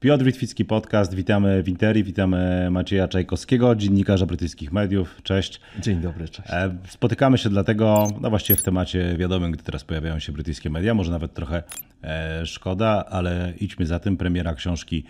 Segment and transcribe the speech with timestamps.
[0.00, 1.14] Piotr Witwicki Podcast.
[1.14, 5.20] Witamy w Interi, witamy Macieja Czajkowskiego, dziennikarza brytyjskich mediów.
[5.22, 5.60] Cześć.
[5.78, 6.48] Dzień dobry, cześć.
[6.50, 10.94] E, spotykamy się dlatego, no właściwie w temacie wiadomym, gdy teraz pojawiają się brytyjskie media,
[10.94, 11.62] może nawet trochę
[12.04, 14.16] e, szkoda, ale idźmy za tym.
[14.16, 15.04] Premiera książki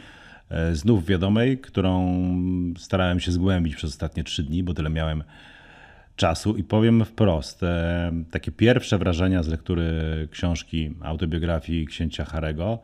[0.48, 2.25] e, znów wiadomej, którą
[2.79, 5.22] starałem się zgłębić przez ostatnie trzy dni, bo tyle miałem
[6.17, 7.61] czasu i powiem wprost,
[8.31, 9.93] takie pierwsze wrażenia z lektury
[10.31, 12.79] książki autobiografii księcia Harego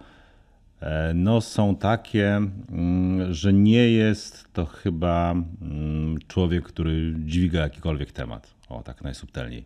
[1.15, 8.55] no, są takie, mm, że nie jest to chyba mm, człowiek, który dźwiga jakikolwiek temat.
[8.69, 9.65] O, tak najsubtelniej.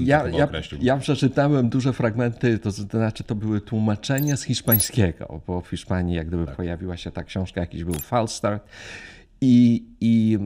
[0.00, 0.48] Ja, ja,
[0.80, 6.26] ja, przeczytałem duże fragmenty, to znaczy to były tłumaczenia z hiszpańskiego, bo w Hiszpanii jak
[6.28, 6.56] gdyby tak.
[6.56, 8.64] pojawiła się ta książka, jakiś był Falstart.
[9.40, 10.38] I, i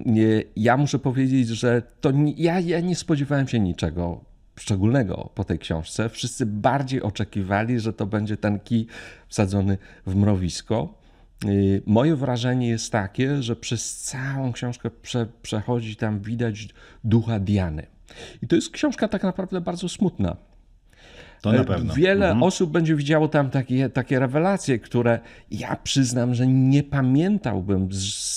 [0.57, 4.25] ja muszę powiedzieć, że to ja, ja nie spodziewałem się niczego
[4.57, 6.09] szczególnego po tej książce.
[6.09, 8.87] Wszyscy bardziej oczekiwali, że to będzie ten kij
[9.29, 10.99] wsadzony w mrowisko.
[11.45, 16.69] Y, moje wrażenie jest takie, że przez całą książkę prze, przechodzi tam widać
[17.05, 17.87] ducha Diany.
[18.43, 20.37] I to jest książka tak naprawdę bardzo smutna.
[21.45, 21.95] To na pewno.
[21.95, 22.43] Wiele mhm.
[22.43, 25.19] osób będzie widziało tam takie, takie rewelacje, które
[25.51, 27.89] ja przyznam, że nie pamiętałbym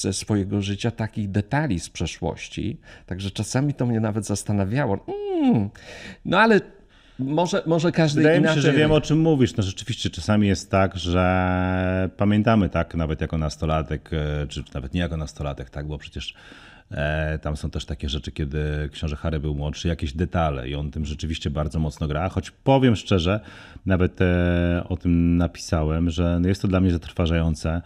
[0.01, 2.77] ze swojego życia takich detali z przeszłości.
[3.05, 5.05] Także czasami to mnie nawet zastanawiało.
[5.43, 5.69] Mm,
[6.25, 6.61] no ale
[7.19, 8.57] może, może każdy Wydaje inaczej.
[8.57, 9.55] mi się, że wiem o czym mówisz.
[9.55, 15.01] No rzeczywiście czasami jest tak, że pamiętamy tak nawet jako nastolatek, e, czy nawet nie
[15.01, 16.33] jako nastolatek, tak, bo przecież
[16.76, 16.76] E,
[17.41, 21.05] tam są też takie rzeczy, kiedy książę Harry był młodszy, jakieś detale i on tym
[21.05, 22.29] rzeczywiście bardzo mocno gra.
[22.29, 23.39] Choć powiem szczerze,
[23.85, 27.81] nawet e, o tym napisałem, że jest to dla mnie zatrważające,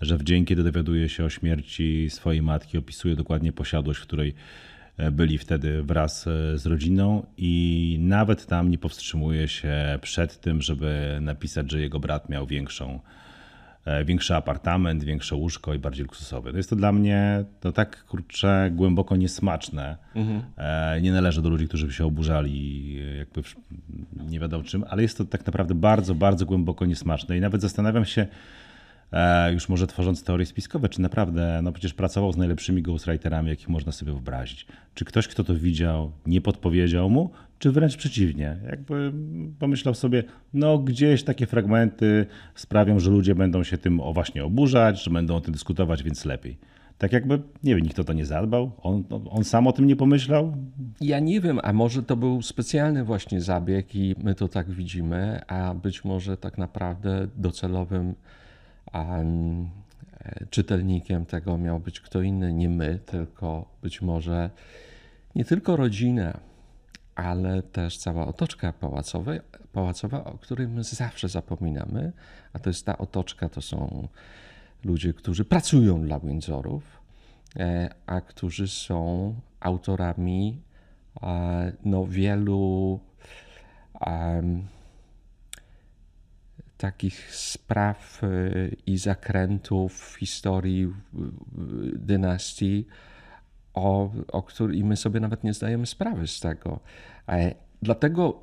[0.00, 4.34] że w dzień, kiedy dowiaduje się o śmierci swojej matki, opisuje dokładnie posiadłość, w której
[4.96, 11.18] e, byli wtedy wraz z rodziną i nawet tam nie powstrzymuje się przed tym, żeby
[11.20, 13.23] napisać, że jego brat miał większą E,
[14.04, 16.50] większy apartament, większe łóżko i bardziej luksusowy.
[16.50, 19.96] To jest to dla mnie to tak kurczę głęboko niesmaczne.
[20.14, 20.42] Mhm.
[21.02, 23.42] Nie należy do ludzi, którzy by się oburzali jakby
[24.30, 28.04] nie wiadomo czym, ale jest to tak naprawdę bardzo, bardzo głęboko niesmaczne i nawet zastanawiam
[28.04, 28.26] się,
[29.12, 33.68] e, już może tworząc teorie spiskowe, czy naprawdę, no przecież pracował z najlepszymi ghostwriterami, jakich
[33.68, 34.66] można sobie wyobrazić.
[34.94, 37.30] Czy ktoś, kto to widział, nie podpowiedział mu,
[37.64, 38.56] czy wręcz przeciwnie.
[38.70, 39.12] Jakby
[39.58, 45.04] pomyślał sobie, no gdzieś takie fragmenty sprawią, że ludzie będą się tym o właśnie oburzać,
[45.04, 46.58] że będą o tym dyskutować, więc lepiej.
[46.98, 48.72] Tak jakby, nie wiem, nikt o to nie zadbał?
[48.82, 50.56] On, on sam o tym nie pomyślał?
[51.00, 55.40] Ja nie wiem, a może to był specjalny właśnie zabieg i my to tak widzimy,
[55.46, 58.14] a być może tak naprawdę docelowym
[58.94, 59.68] um,
[60.50, 64.50] czytelnikiem tego miał być kto inny, nie my, tylko być może
[65.34, 66.38] nie tylko rodzina,
[67.14, 69.32] ale też cała otoczka pałacowa,
[69.72, 72.12] pałacowa, o której my zawsze zapominamy,
[72.52, 74.08] a to jest ta otoczka, to są
[74.84, 77.00] ludzie, którzy pracują dla Windsorów,
[77.56, 80.62] e, a którzy są autorami
[81.22, 83.00] e, no, wielu
[84.06, 84.66] um,
[86.76, 88.28] takich spraw e,
[88.86, 90.94] i zakrętów w historii
[91.92, 92.86] dynastii,
[93.74, 96.80] o, o której my sobie nawet nie zdajemy sprawy z tego.
[97.28, 98.40] E, dlatego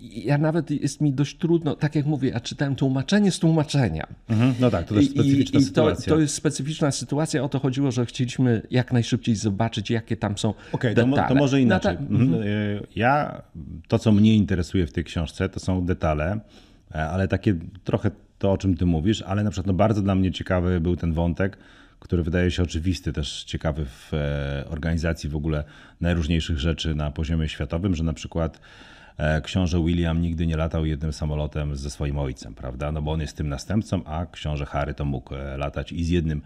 [0.00, 4.06] ja nawet jest mi dość trudno, tak jak mówię, ja czytałem tłumaczenie z tłumaczenia.
[4.28, 6.04] Mhm, no tak, to jest specyficzna I, sytuacja.
[6.04, 7.42] I to, to, jest specyficzna sytuacja.
[7.42, 11.22] O to chodziło, że chcieliśmy jak najszybciej zobaczyć, jakie tam są okay, detale.
[11.22, 11.96] To, to może inaczej.
[12.08, 12.42] No mhm.
[12.42, 12.46] E,
[12.96, 13.42] ja,
[13.88, 16.40] to co mnie interesuje w tej książce, to są detale,
[16.94, 17.54] e, ale takie
[17.84, 20.96] trochę to, o czym ty mówisz, ale na przykład no, bardzo dla mnie ciekawy był
[20.96, 21.58] ten wątek,
[22.06, 25.64] który wydaje się oczywisty, też ciekawy w e, organizacji w ogóle
[26.00, 28.60] najróżniejszych rzeczy na poziomie światowym, że na przykład
[29.18, 32.92] e, książę William nigdy nie latał jednym samolotem ze swoim ojcem, prawda?
[32.92, 36.08] No bo on jest tym następcą, a książę Harry to mógł e, latać i z
[36.08, 36.42] jednym,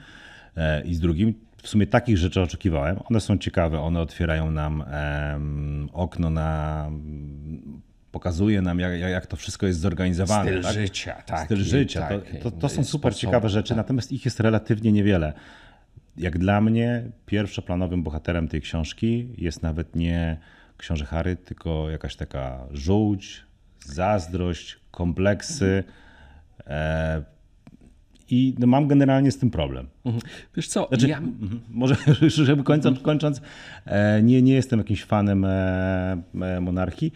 [0.84, 1.34] i z drugim.
[1.62, 2.96] W sumie takich rzeczy oczekiwałem.
[3.04, 4.84] One są ciekawe, one otwierają nam
[5.92, 6.90] okno na
[8.12, 10.50] pokazuje nam, jak, jak to wszystko jest zorganizowane.
[10.50, 10.74] Styl tak?
[10.74, 11.22] życia.
[11.44, 12.08] Styl życia.
[12.42, 13.76] to, to, to są super ciekawe rzeczy, tak.
[13.76, 15.32] natomiast ich jest relatywnie niewiele.
[16.16, 20.38] Jak dla mnie pierwszoplanowym bohaterem tej książki jest nawet nie
[20.76, 23.44] książę Harry, tylko jakaś taka żółć,
[23.84, 25.84] zazdrość, kompleksy.
[26.66, 27.22] E,
[28.30, 29.86] i no, mam generalnie z tym problem.
[30.04, 30.22] Mhm.
[30.56, 31.18] Wiesz co, znaczy, ja...
[31.18, 31.96] Mhm, może
[32.28, 33.40] żeby kończąc, kończąc
[33.86, 36.22] e, nie, nie jestem jakimś fanem e,
[36.60, 37.12] monarchii,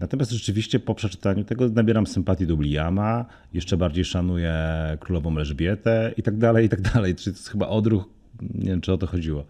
[0.00, 4.54] Natomiast rzeczywiście po przeczytaniu tego nabieram sympatii do Williama, jeszcze bardziej szanuję
[5.00, 7.14] królową Elżbietę i tak dalej, i tak dalej.
[7.14, 9.44] Czyli to jest chyba odruch nie wiem, czy o to chodziło.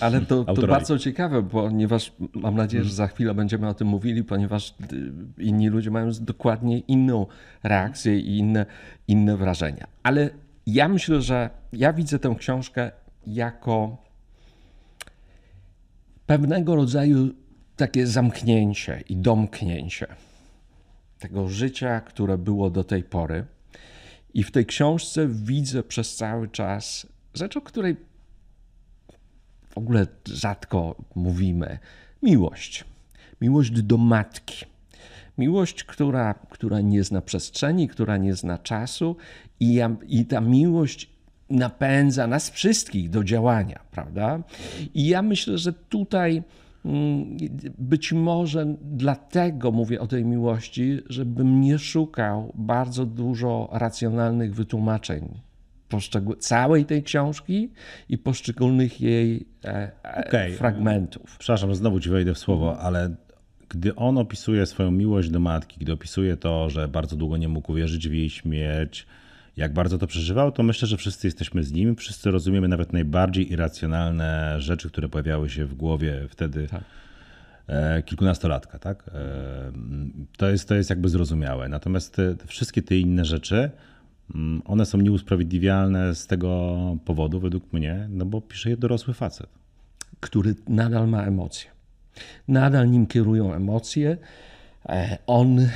[0.00, 4.24] Ale to, to bardzo ciekawe, ponieważ mam nadzieję, że za chwilę będziemy o tym mówili,
[4.24, 7.26] ponieważ y, inni ludzie mają dokładnie inną
[7.62, 8.66] reakcję i inne,
[9.08, 9.86] inne wrażenia.
[10.02, 10.30] Ale
[10.66, 12.90] ja myślę, że ja widzę tę książkę
[13.26, 14.02] jako
[16.26, 17.34] pewnego rodzaju
[17.82, 20.06] takie zamknięcie i domknięcie
[21.18, 23.44] tego życia, które było do tej pory.
[24.34, 27.96] I w tej książce widzę przez cały czas rzecz, o której
[29.68, 31.78] w ogóle rzadko mówimy.
[32.22, 32.84] Miłość.
[33.40, 34.64] Miłość do matki.
[35.38, 39.16] Miłość, która, która nie zna przestrzeni, która nie zna czasu,
[39.60, 41.10] i, ja, i ta miłość
[41.50, 44.42] napędza nas wszystkich do działania, prawda?
[44.94, 46.42] I ja myślę, że tutaj
[47.78, 55.40] być może dlatego mówię o tej miłości, żebym nie szukał bardzo dużo racjonalnych wytłumaczeń
[56.38, 57.70] całej tej książki
[58.08, 60.52] i poszczególnych jej e, e, okay.
[60.52, 61.36] fragmentów.
[61.38, 63.14] Przepraszam, znowu ci wejdę w słowo, ale
[63.68, 67.72] gdy on opisuje swoją miłość do matki, gdy opisuje to, że bardzo długo nie mógł
[67.72, 69.06] uwierzyć w jej śmierć,
[69.56, 73.52] jak bardzo to przeżywał, to myślę, że wszyscy jesteśmy z nim, wszyscy rozumiemy nawet najbardziej
[73.52, 76.84] irracjonalne rzeczy, które pojawiały się w głowie wtedy tak.
[77.66, 78.78] E, kilkunastolatka.
[78.78, 79.10] Tak?
[80.36, 81.68] To, jest, to jest jakby zrozumiałe.
[81.68, 83.70] Natomiast te, te wszystkie te inne rzeczy,
[84.34, 89.46] Mm, one są nieusprawiedliwialne z tego powodu, według mnie, no bo pisze je dorosły facet.
[90.20, 91.70] Który nadal ma emocje.
[92.48, 94.16] Nadal nim kierują emocje.
[94.88, 95.68] E, on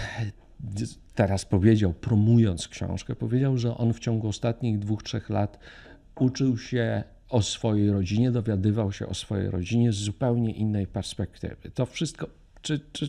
[1.17, 5.59] teraz powiedział, promując książkę, powiedział, że on w ciągu ostatnich dwóch, trzech lat
[6.21, 11.71] uczył się o swojej rodzinie, dowiadywał się o swojej rodzinie z zupełnie innej perspektywy.
[11.75, 12.27] To wszystko,
[12.63, 13.09] czy, czy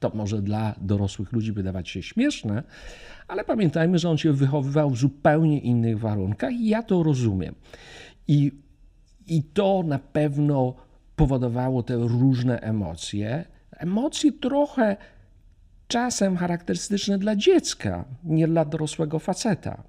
[0.00, 2.62] to może dla dorosłych ludzi wydawać się śmieszne,
[3.28, 7.54] ale pamiętajmy, że on się wychowywał w zupełnie innych warunkach i ja to rozumiem.
[8.28, 8.52] I,
[9.26, 10.74] i to na pewno
[11.16, 13.44] powodowało te różne emocje.
[13.70, 14.96] Emocje trochę
[15.92, 19.82] czasem charakterystyczne dla dziecka, nie dla dorosłego faceta.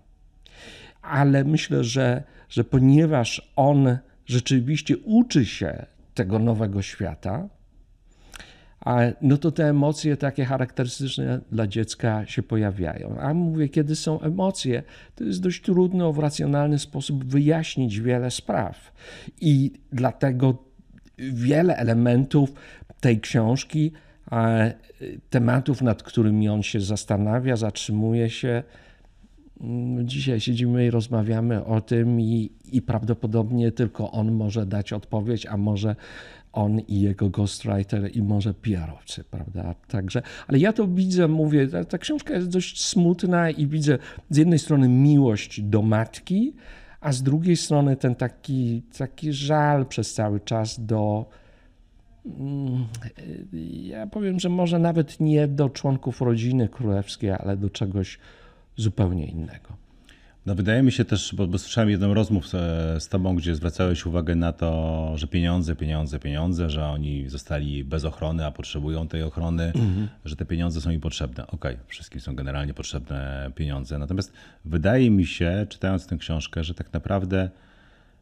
[1.02, 7.50] Ale myślę, że, że ponieważ on rzeczywiście uczy się tego nowego świata,
[9.22, 13.20] no to te emocje takie charakterystyczne dla dziecka się pojawiają.
[13.20, 14.84] A mówię, kiedy są emocje,
[15.16, 18.94] to jest dość trudno w racjonalny sposób wyjaśnić wiele spraw.
[19.42, 20.64] I dlatego
[21.18, 22.54] wiele elementów
[23.00, 23.92] tej książki,
[25.30, 28.64] tematów, nad którymi on się zastanawia, zatrzymuje się,
[29.62, 35.46] mm, Dzisiaj siedzimy i rozmawiamy o tym, i, i prawdopodobnie tylko on może dać odpowiedź,
[35.46, 35.96] a może
[36.54, 39.76] on i jego ghostwriter i może PR-owcy, prawda?
[39.88, 43.98] Także, ale ja to widzę, mówię, ta, ta książka jest dość smutna i widzę
[44.30, 46.54] z jednej strony miłość do matki,
[47.02, 51.26] a z drugiej strony ten taki, taki żal przez cały czas do.
[52.26, 52.86] Mm,
[53.84, 58.20] ja powiem, że może nawet nie do członków rodziny królewskiej, ale do czegoś
[58.76, 59.84] zupełnie innego.
[60.46, 62.52] No wydaje mi się też, bo, bo słyszałem jedną rozmów z,
[63.04, 68.06] z tobą, gdzie zwracałeś uwagę na to, że pieniądze, pieniądze, pieniądze, że oni zostali bez
[68.06, 70.08] ochrony, a potrzebują tej ochrony, mhm.
[70.26, 71.48] że te pieniądze są im potrzebne.
[71.48, 73.98] Okej, okay, wszystkim są generalnie potrzebne pieniądze.
[73.98, 74.34] Natomiast
[74.66, 77.50] wydaje mi się, czytając tę książkę, że tak naprawdę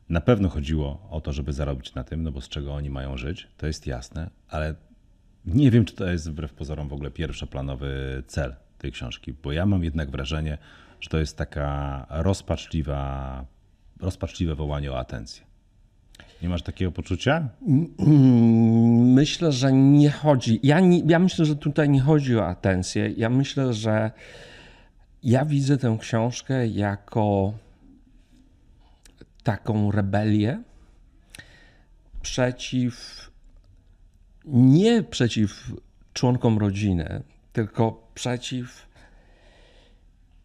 [0.10, 3.18] na pewno chodziło o to, żeby zarobić na tym, no bo z czego oni mają
[3.18, 4.76] żyć, to jest jasne, ale
[5.46, 9.66] nie wiem, czy to jest wbrew pozorom w ogóle pierwszoplanowy cel tej książki, bo ja
[9.66, 10.58] mam jednak wrażenie,
[11.00, 13.46] że to jest taka rozpaczliwa,
[14.00, 15.44] rozpaczliwe wołanie o atencję.
[16.42, 17.50] Nie masz takiego poczucia?
[18.98, 20.60] Myślę, że nie chodzi.
[20.64, 23.10] Ja, nie, ja myślę, że tutaj nie chodzi o atencję.
[23.18, 24.12] Ja myślę, że
[25.24, 27.54] ja widzę tę książkę jako
[29.44, 30.62] taką rebelię
[32.22, 33.30] przeciw,
[34.46, 35.74] nie przeciw
[36.14, 38.88] członkom rodziny, tylko przeciw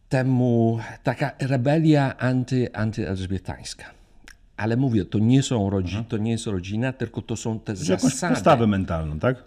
[0.08, 3.84] temu taka rebelia anty, antyelżbietańska.
[4.56, 8.34] Ale mówię, to nie, są rodzi, to nie jest rodzina, tylko to są te zasady.
[8.34, 9.44] postawę mentalną, tak?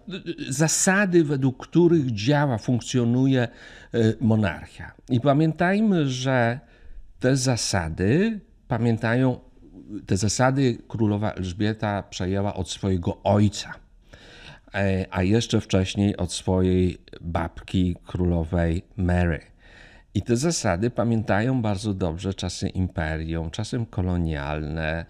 [0.50, 3.48] Zasady, według których działa, funkcjonuje
[3.96, 4.92] y, monarchia.
[5.10, 6.60] I pamiętajmy, że
[7.20, 9.40] te zasady, pamiętają,
[10.06, 13.74] te zasady królowa Elżbieta przejęła od swojego ojca,
[14.74, 19.40] e, a jeszcze wcześniej od swojej babki królowej Mary.
[20.14, 25.06] I te zasady pamiętają bardzo dobrze czasy imperium, czasy kolonialne.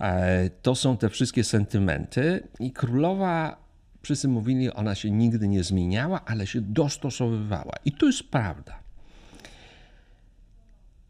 [0.00, 2.48] E, to są te wszystkie sentymenty.
[2.60, 3.56] I królowa,
[4.02, 7.72] wszyscy mówili, ona się nigdy nie zmieniała, ale się dostosowywała.
[7.84, 8.78] I to jest prawda.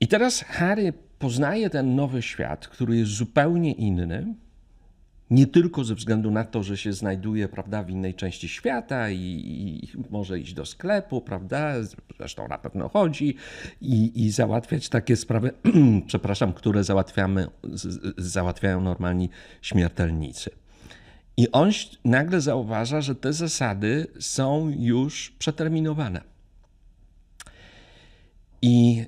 [0.00, 0.92] I teraz Harry
[1.24, 4.34] poznaje ten nowy świat, który jest zupełnie inny,
[5.30, 9.18] nie tylko ze względu na to, że się znajduje prawda, w innej części świata i,
[9.18, 11.74] i może iść do sklepu, prawda,
[12.18, 13.36] zresztą na pewno chodzi
[13.80, 15.50] i, i załatwiać takie sprawy,
[16.06, 17.46] przepraszam, które załatwiamy,
[18.18, 19.30] załatwiają normalni
[19.62, 20.50] śmiertelnicy.
[21.36, 21.70] I on
[22.04, 26.20] nagle zauważa, że te zasady są już przeterminowane.
[28.62, 29.04] I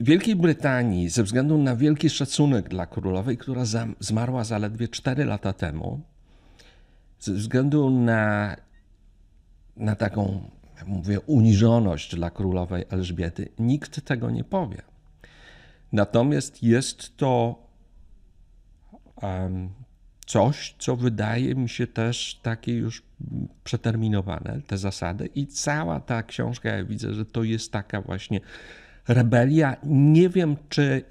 [0.00, 3.62] Wielkiej Brytanii, ze względu na wielki szacunek dla królowej, która
[4.00, 6.00] zmarła zaledwie 4 lata temu,
[7.20, 8.56] ze względu na,
[9.76, 14.82] na taką, jak mówię, uniżoność dla królowej Elżbiety, nikt tego nie powie.
[15.92, 17.62] Natomiast jest to
[19.22, 19.68] um,
[20.26, 23.02] coś, co wydaje mi się też takie już
[23.64, 28.40] przeterminowane, te zasady, i cała ta książka, ja widzę, że to jest taka właśnie
[29.08, 31.02] rebelia, nie wiem czy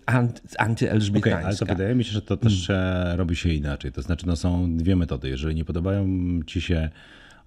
[0.57, 1.39] antyelżbietańska.
[1.39, 3.17] Okay, ale to wydaje mi się, że to też hmm.
[3.17, 3.91] robi się inaczej.
[3.91, 5.29] To znaczy, no są dwie metody.
[5.29, 6.07] Jeżeli nie podobają
[6.45, 6.89] ci się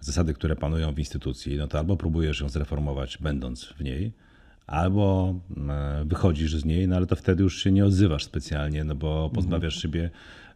[0.00, 4.12] zasady, które panują w instytucji, no to albo próbujesz ją zreformować, będąc w niej,
[4.66, 5.34] albo
[5.68, 9.14] e, wychodzisz z niej, no ale to wtedy już się nie odzywasz specjalnie, no bo
[9.14, 9.30] mhm.
[9.30, 10.10] pozbawiasz siebie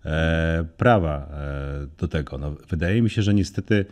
[0.05, 1.29] e, prawa
[1.99, 2.39] do tego.
[2.39, 3.85] No, wydaje mi się, że niestety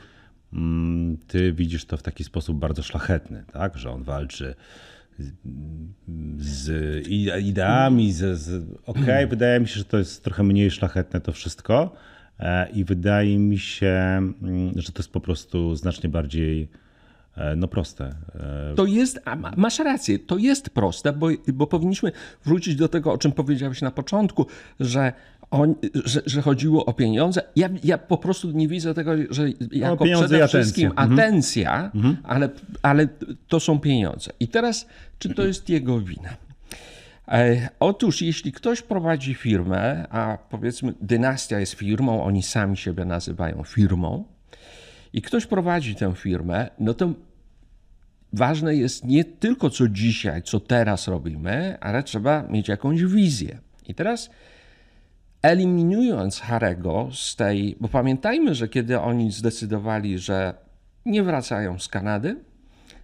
[0.52, 3.78] mm, ty widzisz to w taki sposób bardzo szlachetny, tak?
[3.78, 4.54] że on walczy
[6.38, 6.70] z
[7.40, 11.92] ideami, z, z okej, wydaje mi się, że to jest trochę mniej szlachetne to wszystko
[12.38, 13.88] e, i wydaje mi się,
[14.42, 16.68] mm, że to jest po prostu znacznie bardziej
[17.36, 18.14] e, no proste.
[18.34, 19.20] E, to jest,
[19.56, 22.12] masz rację, to jest proste, bo, bo powinniśmy
[22.44, 24.46] wrócić do tego, o czym powiedziałeś na początku,
[24.80, 25.12] że
[25.50, 27.42] on, że, że, chodziło o pieniądze.
[27.56, 31.12] Ja, ja po prostu nie widzę tego, że jako przede wszystkim mhm.
[31.12, 32.16] atencja, mhm.
[32.22, 32.48] Ale,
[32.82, 33.08] ale
[33.48, 34.30] to są pieniądze.
[34.40, 34.86] I teraz,
[35.18, 36.36] czy to jest jego wina?
[37.28, 43.64] E, otóż, jeśli ktoś prowadzi firmę, a powiedzmy, dynastia jest firmą, oni sami siebie nazywają
[43.64, 44.24] firmą,
[45.12, 47.12] i ktoś prowadzi tę firmę, no to
[48.32, 53.58] ważne jest nie tylko co dzisiaj, co teraz robimy, ale trzeba mieć jakąś wizję.
[53.88, 54.30] I teraz
[55.42, 60.54] eliminując Harego z tej, bo pamiętajmy, że kiedy oni zdecydowali, że
[61.06, 62.36] nie wracają z Kanady,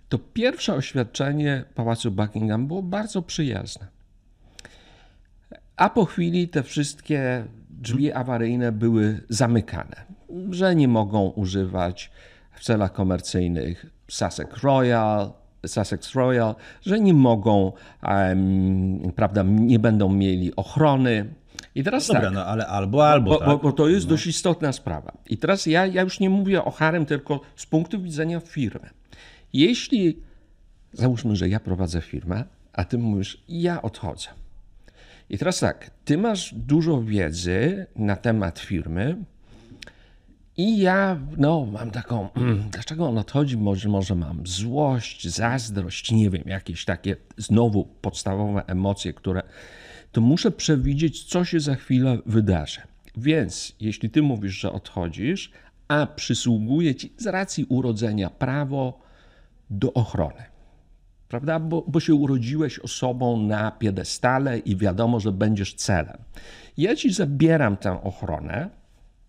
[0.09, 3.87] to pierwsze oświadczenie Pałacu Buckingham było bardzo przyjazne.
[5.77, 10.05] A po chwili te wszystkie drzwi awaryjne były zamykane,
[10.51, 12.11] że nie mogą używać
[12.53, 15.33] w celach komercyjnych Sussex Royal,
[15.67, 21.35] Sussex Royal, że nie mogą, um, prawda, nie będą mieli ochrony,
[21.77, 23.31] i teraz no Dobra, tak, no ale albo, albo.
[23.31, 23.49] Bo, tak.
[23.49, 24.11] bo, bo to jest no.
[24.11, 25.13] dość istotna sprawa.
[25.27, 28.91] I teraz ja, ja już nie mówię o harem, tylko z punktu widzenia firmy.
[29.53, 30.23] Jeśli
[30.93, 34.29] załóżmy, że ja prowadzę firmę, a ty mówisz, ja odchodzę.
[35.31, 39.17] I teraz tak, ty masz dużo wiedzy na temat firmy,
[40.57, 43.57] i ja no, mam taką, mm, dlaczego on odchodzi?
[43.57, 49.43] Może, może mam złość, zazdrość, nie wiem, jakieś takie znowu podstawowe emocje, które
[50.13, 52.81] to muszę przewidzieć, co się za chwilę wydarzy.
[53.17, 55.51] Więc jeśli ty mówisz, że odchodzisz,
[55.89, 59.01] a przysługuje ci z racji urodzenia prawo
[59.71, 60.45] do ochrony,
[61.29, 61.61] prawda?
[61.61, 66.19] Bo, bo się urodziłeś osobą na piedestale i wiadomo, że będziesz celem.
[66.77, 68.71] Ja ci zabieram tę ochronę,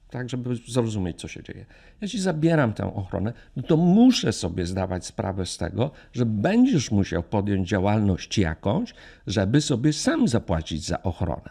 [0.09, 1.65] tak, żeby zrozumieć, co się dzieje.
[2.07, 7.23] Ci zabieram tę ochronę, no to muszę sobie zdawać sprawę z tego, że będziesz musiał
[7.23, 8.93] podjąć działalność jakąś,
[9.27, 11.49] żeby sobie sam zapłacić za ochronę.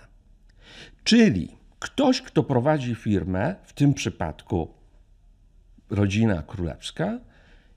[1.05, 1.49] Czyli
[1.79, 4.75] ktoś, kto prowadzi firmę, w tym przypadku
[5.91, 7.19] rodzina królewska,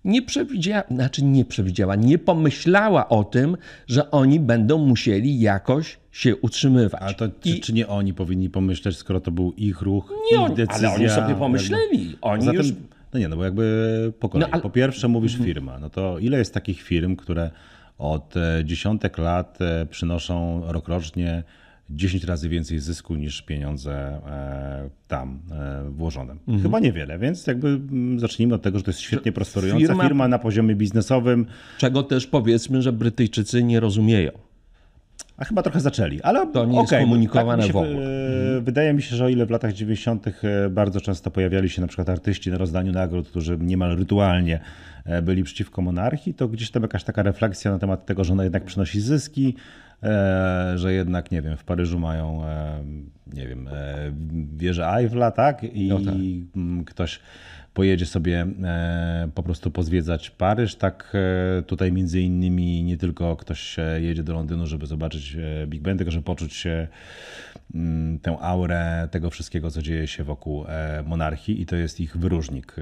[0.06, 6.36] nie przewidziała, znaczy nie przewidziała, nie pomyślała o tym, że oni będą musieli jakoś się
[6.36, 7.01] utrzymywać.
[7.01, 7.60] A to czy, I...
[7.60, 10.89] czy nie oni powinni pomyśleć, skoro to był ich ruch, nie ich oni, decyzja?
[10.89, 12.18] Ale oni sobie pomyśleli.
[12.22, 12.74] Oni Zatem, już...
[13.13, 14.48] No nie, no bo jakby po kolei.
[14.48, 14.62] No, ale...
[14.62, 15.48] Po pierwsze mówisz mhm.
[15.48, 17.51] firma, no to ile jest takich firm, które
[17.98, 21.44] od e, dziesiątek lat e, przynoszą rokrocznie
[21.89, 25.39] 10 razy więcej zysku niż pieniądze e, tam
[25.89, 26.31] włożone.
[26.31, 26.62] Mhm.
[26.62, 30.27] Chyba niewiele, więc jakby mm, zacznijmy od tego, że to jest świetnie prosperująca firma, firma
[30.27, 31.46] na poziomie biznesowym.
[31.77, 34.31] Czego też powiedzmy, że Brytyjczycy nie rozumieją.
[35.39, 38.62] A chyba trochę zaczęli, ale to nie okay, jest komunikowane tak w ogóle.
[38.62, 40.27] Wydaje mi się, że o ile w latach 90.
[40.27, 44.60] E, bardzo często pojawiali się na przykład artyści na rozdaniu nagród, którzy niemal rytualnie
[45.05, 48.43] e, byli przeciwko monarchii, to gdzieś tam jakaś taka refleksja na temat tego, że ona
[48.43, 49.88] jednak przynosi zyski, e,
[50.75, 52.41] że jednak, nie wiem, w Paryżu mają,
[53.34, 53.70] nie wiem,
[54.53, 55.63] wieżę Eiffla, tak?
[55.63, 56.15] I no tak.
[56.86, 57.20] ktoś
[57.73, 60.75] pojedzie sobie e, po prostu pozwiedzać Paryż.
[60.75, 61.13] Tak
[61.59, 66.11] e, tutaj między innymi nie tylko ktoś jedzie do Londynu, żeby zobaczyć Big Ben, tylko
[66.11, 66.88] żeby poczuć się
[67.75, 70.65] mm, tę aurę tego wszystkiego, co dzieje się wokół
[71.05, 72.75] monarchii i to jest ich wyróżnik.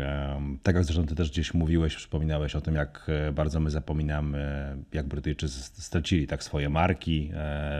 [0.63, 5.07] Tak jak zresztą ty też gdzieś mówiłeś, przypominałeś o tym, jak bardzo my zapominamy, jak
[5.07, 7.31] Brytyjczycy stracili tak swoje marki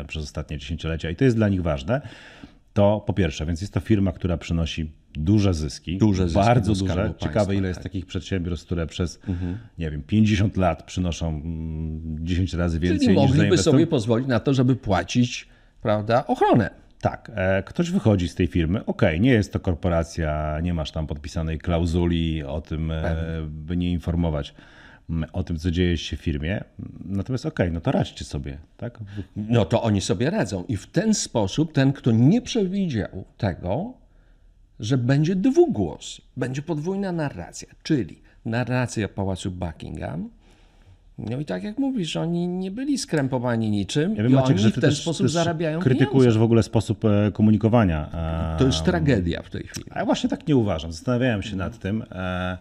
[0.08, 2.02] przez ostatnie dziesięciolecia i to jest dla nich ważne.
[2.74, 5.98] To po pierwsze, więc jest to firma, która przynosi duże zyski.
[5.98, 7.14] Duże zyski bardzo duże.
[7.18, 7.84] Ciekawe, państwa, ile jest tak.
[7.84, 9.58] takich przedsiębiorstw, które przez, mhm.
[9.78, 11.42] nie wiem, 50 lat przynoszą
[12.20, 15.48] 10 mm, razy więcej Czyli mogliby sobie pozwolić na to, żeby płacić
[15.82, 16.70] prawda, ochronę.
[17.02, 21.08] Tak, e, ktoś wychodzi z tej firmy, ok, nie jest to korporacja, nie masz tam
[21.08, 23.16] podpisanej klauzuli o tym, e,
[23.50, 24.54] by nie informować
[25.34, 26.64] o tym, co dzieje się w firmie.
[27.06, 29.00] Natomiast okej, okay, no to radźcie sobie, tak?
[29.36, 30.64] No to oni sobie radzą.
[30.68, 33.94] I w ten sposób ten, kto nie przewidział tego,
[34.80, 40.30] że będzie dwugłos, będzie podwójna narracja, czyli narracja Pałacu Buckingham,
[41.18, 44.72] no i tak jak mówisz, oni nie byli skrępowani niczym ja wiem, i Maciek, oni
[44.72, 46.40] w ten też, sposób też zarabiają Krytykujesz pieniądze.
[46.40, 48.10] w ogóle sposób e, komunikowania.
[48.60, 49.88] To jest tragedia w tej chwili.
[49.92, 50.92] A ja właśnie tak nie uważam.
[50.92, 52.04] Zastanawiałem się nad tym.
[52.12, 52.58] E,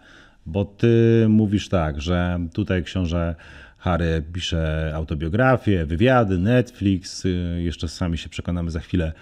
[0.47, 3.35] bo ty mówisz tak, że tutaj książę
[3.79, 9.13] Harry pisze autobiografię, wywiady, Netflix, y, jeszcze sami się przekonamy za chwilę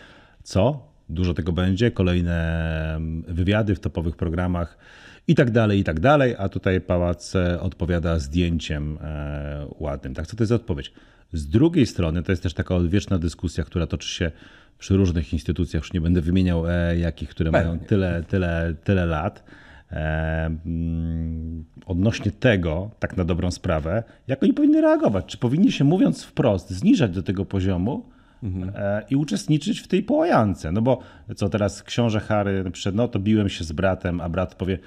[0.43, 4.79] co, dużo tego będzie, kolejne wywiady w topowych programach
[5.29, 10.15] i tak dalej, i tak dalej, a tutaj pałac e, odpowiada zdjęciem e, ładnym.
[10.15, 10.93] Tak, co to jest odpowiedź?
[11.33, 14.31] Z drugiej strony to jest też taka odwieczna dyskusja, która toczy się
[14.79, 17.69] przy różnych instytucjach, już nie będę wymieniał e, jakich, które Pewnie.
[17.69, 19.45] mają tyle, tyle, tyle lat
[19.91, 25.27] mm, odnośnie tego, tak na dobrą sprawę, jak oni powinny reagować.
[25.27, 28.14] Czy powinni się, mówiąc wprost, zniżać do tego poziomu
[28.45, 28.73] mhm.
[28.77, 30.73] E, i uczestniczyć w tej połajance?
[30.73, 30.99] No bo
[31.37, 34.79] co teraz książę Harry przed, no to biłem się z bratem, a brat powie,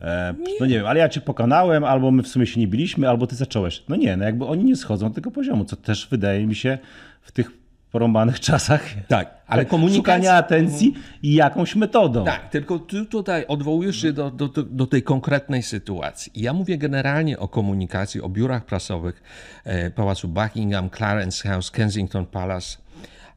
[0.00, 3.08] e, no nie wiem, ale ja cię pokonałem, albo my w sumie się nie biliśmy,
[3.08, 3.84] albo ty zacząłeś.
[3.88, 6.78] No nie, no jakby oni nie schodzą do tego poziomu, co też wydaje mi się
[7.22, 8.84] w tych porąbanych czasach.
[9.08, 9.98] Tak, ale komunikacja...
[9.98, 12.24] Szukania atencji i jakąś metodą.
[12.24, 16.32] Tak, tylko ty tutaj odwołujesz się do, do, do tej konkretnej sytuacji.
[16.34, 19.22] Ja mówię generalnie o komunikacji, o biurach prasowych
[19.64, 22.81] e, Pałacu Buckingham, Clarence House, Kensington Palace.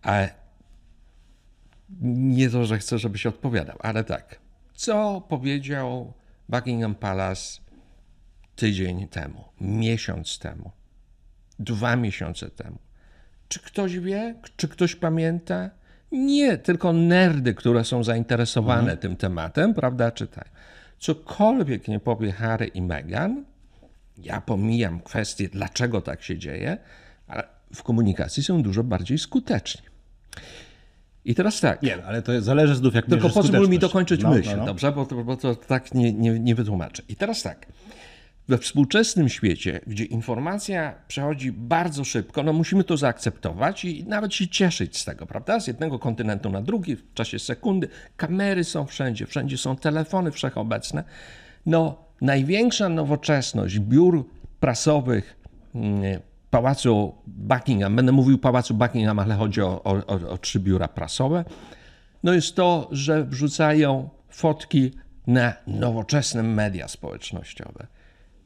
[0.06, 0.28] A
[2.02, 4.40] nie to, że chcę, żebyś odpowiadał, ale tak.
[4.74, 6.14] Co powiedział
[6.50, 7.62] Buckingham Palace
[8.56, 10.72] tydzień temu, miesiąc temu,
[11.60, 12.78] dwa miesiące temu?
[13.48, 14.36] Czy ktoś wie?
[14.58, 15.70] Czy ktoś pamięta?
[16.12, 18.98] Nie, tylko nerdy, które są zainteresowane mhm.
[18.98, 20.52] tym tematem, prawda, czytają.
[21.00, 23.46] Cokolwiek nie powie Harry i Meghan,
[24.18, 26.78] ja pomijam kwestię, dlaczego tak się dzieje,
[27.28, 27.44] ale
[27.76, 29.95] w komunikacji są dużo bardziej skuteczni.
[31.26, 31.82] I teraz tak.
[31.82, 34.66] Nie, ale to zależy znów, jak Tylko pozwól mi dokończyć no, myśl, no, no.
[34.66, 34.92] dobrze?
[34.92, 37.04] Bo to, bo to tak nie, nie, nie wytłumaczę.
[37.10, 37.66] I teraz tak.
[38.48, 44.48] We współczesnym świecie, gdzie informacja przechodzi bardzo szybko, no musimy to zaakceptować i nawet się
[44.48, 45.60] cieszyć z tego, prawda?
[45.60, 47.88] Z jednego kontynentu na drugi w czasie sekundy.
[48.18, 51.04] Kamery są wszędzie, wszędzie są telefony wszechobecne.
[51.66, 54.26] No, największa nowoczesność biur
[54.60, 55.40] prasowych
[55.76, 56.22] mm,
[56.56, 61.46] pałacu Buckingham, będę mówił pałacu Buckingham, ale chodzi o, o, o trzy biura prasowe,
[62.24, 64.92] no jest to, że wrzucają fotki
[65.28, 67.88] na nowoczesne media społecznościowe.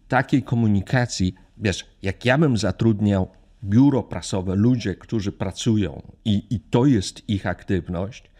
[0.08, 3.28] Takiej komunikacji, wiesz, jak ja bym zatrudniał
[3.64, 8.32] biuro prasowe, ludzie, którzy pracują i, i to jest ich aktywność,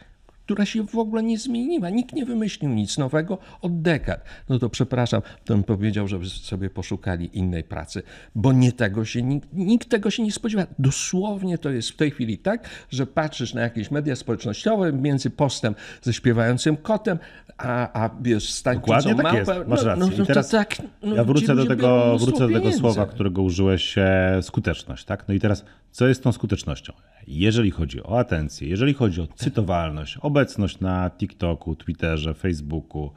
[0.50, 1.90] która się w ogóle nie zmieniła.
[1.90, 4.24] Nikt nie wymyślił nic nowego od dekad.
[4.50, 8.04] No to przepraszam, to bym powiedział, żeby sobie poszukali innej pracy,
[8.36, 10.68] bo nie tego się, nikt, nikt tego się nie spodziewa.
[10.80, 15.76] Dosłownie to jest w tej chwili tak, że patrzysz na jakieś media społecznościowe między postem
[16.02, 17.20] ze śpiewającym kotem,
[17.58, 20.06] a, a wiesz, z Dokładnie tak jest, masz rację.
[20.06, 23.98] No, no, teraz tak, no, ja wrócę do tego, wrócę do tego słowa, którego użyłeś,
[23.98, 25.06] e, skuteczność.
[25.06, 25.28] Tak?
[25.28, 26.94] No i teraz, co jest tą skutecznością?
[27.30, 33.12] jeżeli chodzi o atencję, jeżeli chodzi o cytowalność, obecność na TikToku, Twitterze, Facebooku,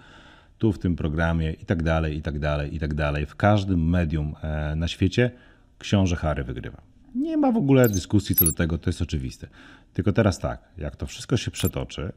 [0.58, 3.90] tu w tym programie i tak dalej, i tak dalej, i tak dalej, w każdym
[3.90, 5.30] medium e, na świecie
[5.78, 6.82] książę Harry wygrywa.
[7.14, 9.48] Nie ma w ogóle dyskusji co do tego, to jest oczywiste.
[9.94, 12.12] Tylko teraz tak, jak to wszystko się przetoczy,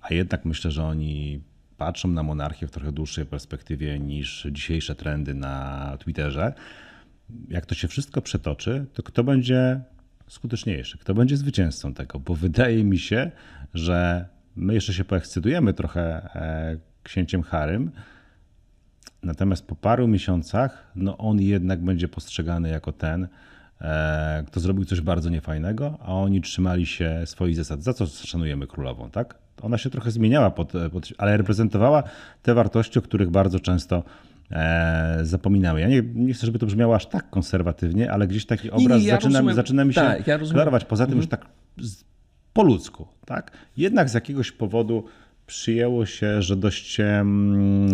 [0.00, 1.40] a jednak myślę, że oni
[1.76, 6.52] patrzą na monarchię w trochę dłuższej perspektywie niż dzisiejsze trendy na Twitterze.
[7.48, 9.80] Jak to się wszystko przetoczy, to kto będzie
[10.28, 13.30] skuteczniejszy, kto będzie zwycięzcą tego, bo wydaje mi się,
[13.74, 16.00] że my jeszcze się poekscytujemy trochę
[16.34, 17.90] e, księciem Harym,
[19.22, 23.28] natomiast po paru miesiącach, no on jednak będzie postrzegany jako ten,
[23.80, 28.66] e, kto zrobił coś bardzo niefajnego, a oni trzymali się swoich zasad, za co szanujemy
[28.66, 29.38] królową, tak?
[29.62, 32.02] Ona się trochę zmieniała, pod, pod, ale reprezentowała
[32.42, 34.04] te wartości, o których bardzo często
[34.50, 35.80] e, zapominamy.
[35.80, 39.14] Ja nie, nie, chcę, żeby to brzmiało aż tak konserwatywnie, ale gdzieś taki obraz ja
[39.14, 40.84] zaczyna, zaczyna mi się tak, ja klarować.
[40.84, 41.18] Poza tym mhm.
[41.18, 41.46] już tak
[42.52, 43.50] po ludzku, tak?
[43.76, 45.04] Jednak z jakiegoś powodu
[45.46, 46.96] przyjęło się, że dość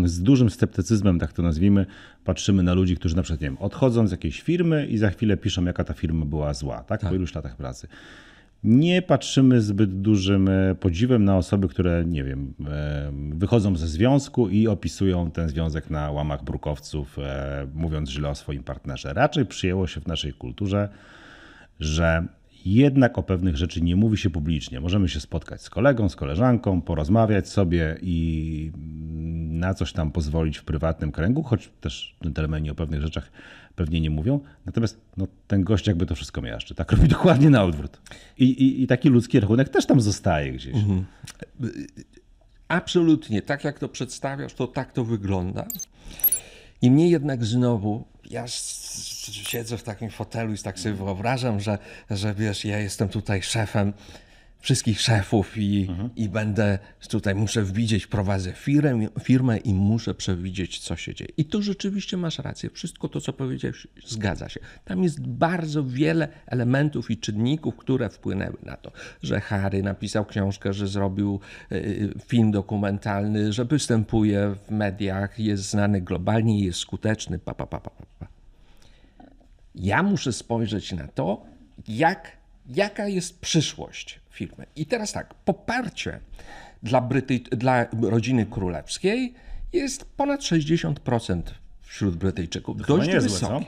[0.05, 1.87] z dużym sceptycyzmem, tak to nazwijmy,
[2.25, 5.37] patrzymy na ludzi, którzy na przykład, nie wiem, odchodzą z jakiejś firmy i za chwilę
[5.37, 7.01] piszą, jaka ta firma była zła, tak?
[7.01, 7.11] tak.
[7.11, 7.89] Po iluś latach pracy.
[8.65, 14.49] Nie patrzymy zbyt dużym e, podziwem na osoby, które, nie wiem, e, wychodzą ze związku
[14.49, 19.13] i opisują ten związek na łamach brukowców, e, mówiąc źle o swoim partnerze.
[19.13, 20.89] Raczej przyjęło się w naszej kulturze,
[21.81, 22.27] że
[22.65, 24.81] jednak o pewnych rzeczy nie mówi się publicznie.
[24.81, 28.73] Możemy się spotkać z kolegą, z koleżanką, porozmawiać sobie i
[29.51, 33.31] na coś tam pozwolić w prywatnym kręgu, choć też dżentelmeni o pewnych rzeczach
[33.77, 34.41] pewnie nie mówią.
[34.67, 36.75] Natomiast no, ten gość jakby to wszystko miaszczy.
[36.75, 38.01] Tak robi dokładnie na odwrót.
[38.39, 40.75] I, i, i taki ludzki rachunek też tam zostaje gdzieś.
[40.75, 41.05] Mhm.
[42.69, 43.43] Absolutnie.
[43.43, 45.67] Tak jak to przedstawiasz, to tak to wygląda.
[46.83, 51.79] I mnie jednak znowu, ja siedzę w takim fotelu i tak sobie wyobrażam, że,
[52.11, 53.93] że wiesz, ja jestem tutaj szefem
[54.65, 56.11] wszystkich szefów i, mhm.
[56.17, 61.31] i będę tutaj, muszę widzieć, prowadzę firmę, firmę i muszę przewidzieć, co się dzieje.
[61.37, 62.71] I tu rzeczywiście masz rację.
[62.71, 64.61] Wszystko to, co powiedziałeś, zgadza się.
[64.85, 70.73] Tam jest bardzo wiele elementów i czynników, które wpłynęły na to, że Harry napisał książkę,
[70.73, 71.41] że zrobił
[71.73, 77.81] y, film dokumentalny, że występuje w mediach, jest znany globalnie, jest skuteczny, pa, pa, pa,
[77.81, 78.27] pa, pa.
[79.75, 81.47] Ja muszę spojrzeć na to,
[81.89, 84.67] jak, jaka jest przyszłość firmy.
[84.77, 86.21] I teraz tak, poparcie
[86.83, 89.35] dla, Bryty, dla rodziny królewskiej
[89.73, 91.43] jest ponad 60%
[91.83, 92.87] wśród Brytyjczyków.
[92.87, 93.65] To Dość wysokie.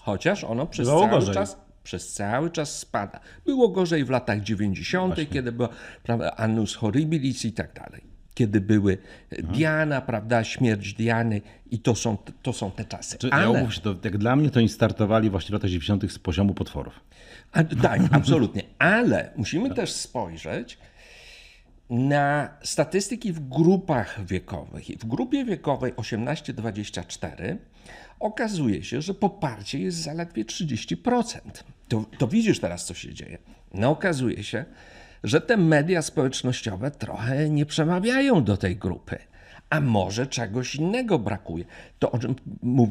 [0.00, 1.34] Chociaż ono przez Było cały gorzej.
[1.34, 3.20] czas przez cały czas spada.
[3.46, 5.26] Było gorzej w latach 90., Właśnie.
[5.26, 5.68] kiedy była
[6.02, 8.02] prawda, Annus Horribilis i tak dalej.
[8.34, 8.98] Kiedy były
[9.30, 9.54] mhm.
[9.54, 13.18] Diana, prawda, śmierć Diany i to są, to są te czasy.
[13.30, 13.62] Ale...
[13.62, 16.12] ja się, to, jak dla mnie to oni startowali właśnie w latach 90.
[16.12, 17.00] z poziomu potworów.
[17.52, 18.62] A, tak, absolutnie.
[18.78, 20.78] Ale musimy też spojrzeć
[21.90, 24.90] na statystyki w grupach wiekowych.
[24.90, 27.56] I w grupie wiekowej 18-24
[28.20, 31.38] okazuje się, że poparcie jest zaledwie 30%.
[31.88, 33.38] To, to widzisz teraz, co się dzieje.
[33.74, 34.64] No okazuje się,
[35.24, 39.18] że te media społecznościowe trochę nie przemawiają do tej grupy.
[39.70, 41.64] A może czegoś innego brakuje.
[41.98, 42.34] To o czym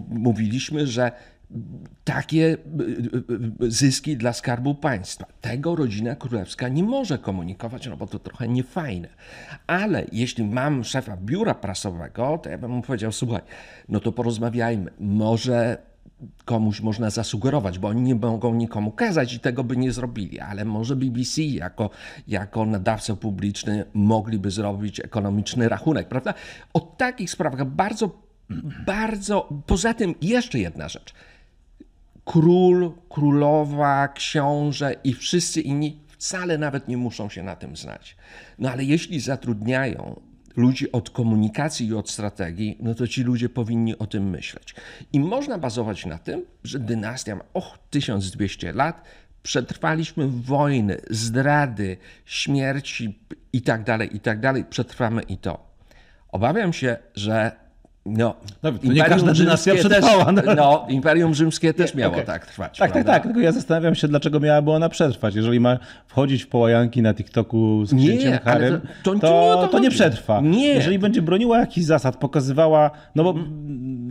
[0.09, 1.11] mówiliśmy, że
[2.03, 2.57] takie y,
[3.61, 5.25] y, y, zyski dla skarbu państwa.
[5.41, 9.09] Tego rodzina królewska nie może komunikować, no bo to trochę niefajne.
[9.67, 13.41] Ale jeśli mam szefa biura prasowego, to ja bym mu powiedział: Słuchaj,
[13.89, 14.91] no to porozmawiajmy.
[14.99, 15.77] Może
[16.45, 20.65] komuś można zasugerować, bo oni nie mogą nikomu kazać i tego by nie zrobili, ale
[20.65, 21.89] może BBC jako,
[22.27, 26.33] jako nadawca publiczny mogliby zrobić ekonomiczny rachunek, prawda?
[26.73, 28.09] O takich sprawach bardzo,
[28.85, 29.49] bardzo.
[29.65, 31.13] Poza tym, jeszcze jedna rzecz
[32.25, 38.15] król, królowa, książę i wszyscy inni wcale nawet nie muszą się na tym znać.
[38.59, 40.21] No ale jeśli zatrudniają
[40.55, 44.75] ludzi od komunikacji i od strategii, no to ci ludzie powinni o tym myśleć.
[45.13, 49.03] I można bazować na tym, że dynastia ma och 1200 lat,
[49.43, 53.19] przetrwaliśmy wojny, zdrady, śmierci
[53.53, 55.71] i tak dalej, i tak przetrwamy i to.
[56.31, 57.51] Obawiam się, że
[58.05, 60.33] no, no nie każda dynastia przetrwała.
[60.33, 60.53] Też, no.
[60.55, 62.25] no, Imperium Rzymskie też miało okay.
[62.25, 62.77] tak trwać.
[62.77, 63.23] Tak, tak, tak.
[63.23, 65.35] Tylko ja zastanawiam się, dlaczego miałaby ona przetrwać.
[65.35, 69.89] Jeżeli ma wchodzić w połajanki na TikToku z księciem Harem, to, to, to, to, nie
[69.89, 70.41] przetrwa.
[70.41, 70.67] Nie.
[70.67, 73.35] Jeżeli będzie broniła jakichś zasad, pokazywała, no bo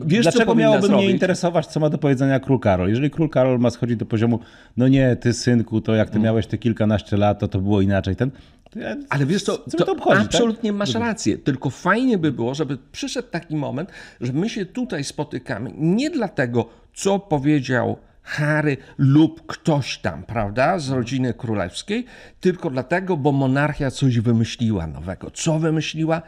[0.07, 1.05] Wiesz, dlaczego miałoby zrobić?
[1.05, 2.89] mnie interesować, co ma do powiedzenia król Karol?
[2.89, 4.41] Jeżeli król Karol ma schodzić do poziomu,
[4.77, 6.25] no nie, ty synku, to jak ty mm.
[6.25, 8.17] miałeś te kilkanaście lat, to to było inaczej.
[8.17, 8.31] Ten,
[8.77, 10.27] ja, Ale wiesz co, to, to obchodzi, tak?
[10.27, 10.79] absolutnie tak?
[10.79, 13.80] masz rację, tylko fajnie by było, żeby przyszedł taki moment,
[14.21, 20.91] że my się tutaj spotykamy nie dlatego, co powiedział Harry lub ktoś tam, prawda, z
[20.91, 22.05] rodziny królewskiej,
[22.41, 25.31] tylko dlatego, bo monarchia coś wymyśliła nowego.
[25.31, 26.23] Co wymyśliła?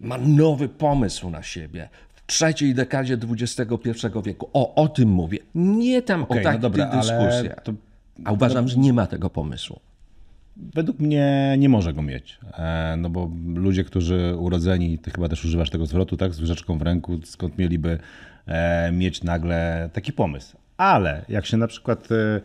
[0.00, 1.88] Ma nowy pomysł na siebie,
[2.26, 3.90] trzeciej dekadzie XXI
[4.24, 4.50] wieku.
[4.52, 5.38] O, o tym mówię.
[5.54, 7.62] Nie tam okay, o takich no dyskusjach.
[7.62, 7.72] To...
[8.24, 9.80] A uważam, że nie ma tego pomysłu.
[10.58, 12.38] Według mnie nie może go mieć.
[12.58, 16.78] E, no bo ludzie, którzy urodzeni, ty chyba też używasz tego zwrotu, tak, z łyżeczką
[16.78, 17.98] w ręku, skąd mieliby
[18.46, 20.56] e, mieć nagle taki pomysł.
[20.76, 22.40] Ale jak się na przykład, e,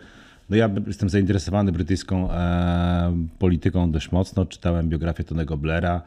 [0.50, 2.30] no ja jestem zainteresowany brytyjską
[3.40, 6.02] polityką dość mocno, czytałem biografię Tonego Blaira,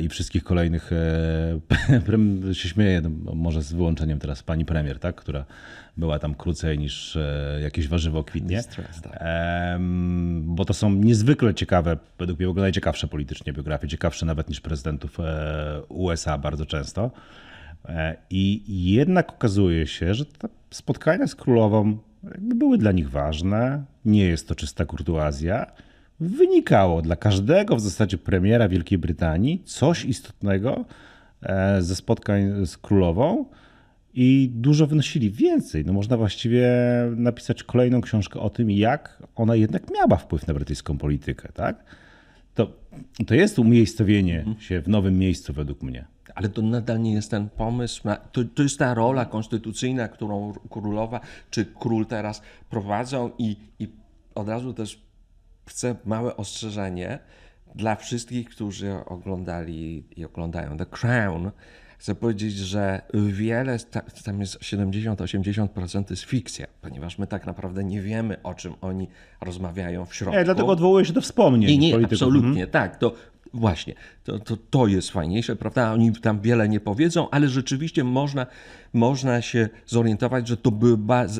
[0.00, 5.44] i wszystkich kolejnych, e, się śmieję, no, może z wyłączeniem teraz pani premier, tak, która
[5.96, 8.62] była tam krócej niż e, jakieś warzywo kwitnie.
[8.62, 9.22] Stres, tak.
[10.42, 14.60] Bo to są niezwykle ciekawe, według mnie w ogóle najciekawsze politycznie biografie, ciekawsze nawet niż
[14.60, 15.18] prezydentów
[15.88, 17.10] USA bardzo często.
[18.30, 21.98] I jednak okazuje się, że te spotkania z królową
[22.38, 23.84] były dla nich ważne.
[24.04, 25.66] Nie jest to czysta kurtuazja
[26.20, 30.84] wynikało dla każdego w zasadzie premiera Wielkiej Brytanii coś istotnego
[31.42, 33.44] e, ze spotkań z królową
[34.14, 35.84] i dużo wynosili więcej.
[35.84, 36.70] No można właściwie
[37.16, 41.48] napisać kolejną książkę o tym, jak ona jednak miała wpływ na brytyjską politykę.
[41.52, 41.84] Tak?
[42.54, 42.72] To,
[43.26, 44.60] to jest umiejscowienie mhm.
[44.60, 46.04] się w nowym miejscu według mnie.
[46.34, 48.00] Ale to nadal nie jest ten pomysł.
[48.04, 53.88] Na, to, to jest ta rola konstytucyjna, którą królowa czy król teraz prowadzą i, i
[54.34, 55.07] od razu też
[55.68, 57.18] chcę małe ostrzeżenie
[57.74, 61.50] dla wszystkich, którzy oglądali i oglądają The Crown.
[61.98, 63.78] Chcę powiedzieć, że wiele,
[64.24, 69.08] tam jest 70-80% to jest fikcja, ponieważ my tak naprawdę nie wiemy, o czym oni
[69.40, 70.38] rozmawiają w środku.
[70.38, 71.70] Nie, dlatego odwołuję się do wspomnień.
[71.70, 72.12] Nie, nie, polityków.
[72.12, 72.70] absolutnie, mhm.
[72.70, 72.96] tak.
[72.96, 73.14] To
[73.54, 75.92] właśnie, to, to, to jest fajniejsze, prawda?
[75.92, 78.46] Oni tam wiele nie powiedzą, ale rzeczywiście można,
[78.92, 80.96] można się zorientować, że to by,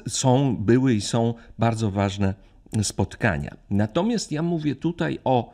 [0.08, 2.34] są, były i są bardzo ważne
[2.82, 3.56] spotkania.
[3.70, 5.52] Natomiast ja mówię tutaj o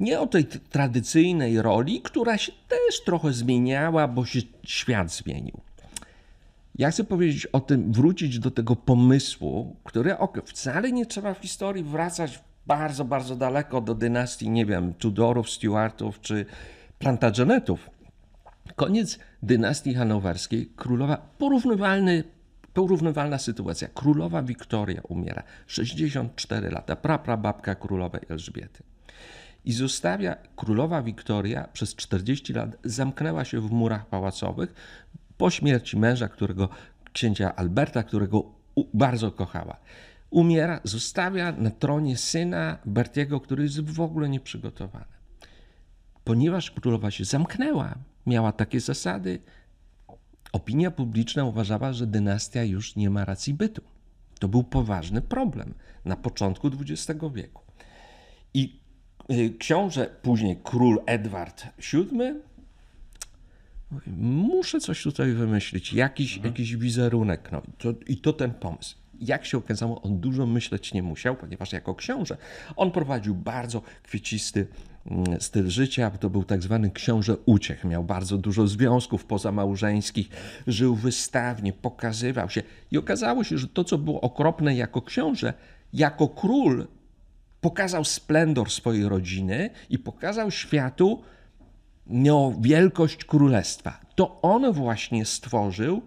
[0.00, 5.60] nie o tej tradycyjnej roli, która się też trochę zmieniała, bo się świat zmienił.
[6.78, 11.84] Ja chcę powiedzieć o tym, wrócić do tego pomysłu, który wcale nie trzeba w historii
[11.84, 16.46] wracać bardzo, bardzo daleko do dynastii, nie wiem, Tudorów, Stuartów czy
[16.98, 17.90] Plantagenetów.
[18.76, 22.24] Koniec dynastii hanowerskiej, królowa porównywalny
[22.76, 23.88] Porównywalna sytuacja.
[23.88, 28.82] Królowa Wiktoria umiera, 64 lata, praprababka królowej Elżbiety.
[29.64, 34.74] I zostawia królowa Wiktoria przez 40 lat, zamknęła się w murach pałacowych
[35.38, 36.68] po śmierci męża, którego
[37.12, 38.52] księcia Alberta, którego
[38.94, 39.76] bardzo kochała.
[40.30, 45.16] Umiera, zostawia na tronie syna Bertiego, który jest w ogóle nieprzygotowany.
[46.24, 47.94] Ponieważ królowa się zamknęła,
[48.26, 49.38] miała takie zasady,
[50.56, 53.82] Opinia publiczna uważała, że dynastia już nie ma racji bytu.
[54.38, 57.62] To był poważny problem na początku XX wieku.
[58.54, 58.80] I
[59.30, 62.34] y, książę, później król Edward VII,
[64.16, 66.54] muszę coś tutaj wymyślić, jakiś, mhm.
[66.54, 67.52] jakiś wizerunek.
[67.52, 71.72] No, to, I to ten pomysł jak się okazało, on dużo myśleć nie musiał, ponieważ
[71.72, 72.36] jako książę
[72.76, 74.66] on prowadził bardzo kwiecisty
[75.38, 76.10] styl życia.
[76.10, 77.84] To był tak zwany książę uciech.
[77.84, 80.28] Miał bardzo dużo związków pozamałżeńskich,
[80.66, 82.62] żył wystawnie, pokazywał się.
[82.90, 85.54] I okazało się, że to, co było okropne jako książę,
[85.92, 86.86] jako król
[87.60, 91.22] pokazał splendor swojej rodziny i pokazał światu
[92.06, 94.00] no, wielkość królestwa.
[94.14, 96.02] To on właśnie stworzył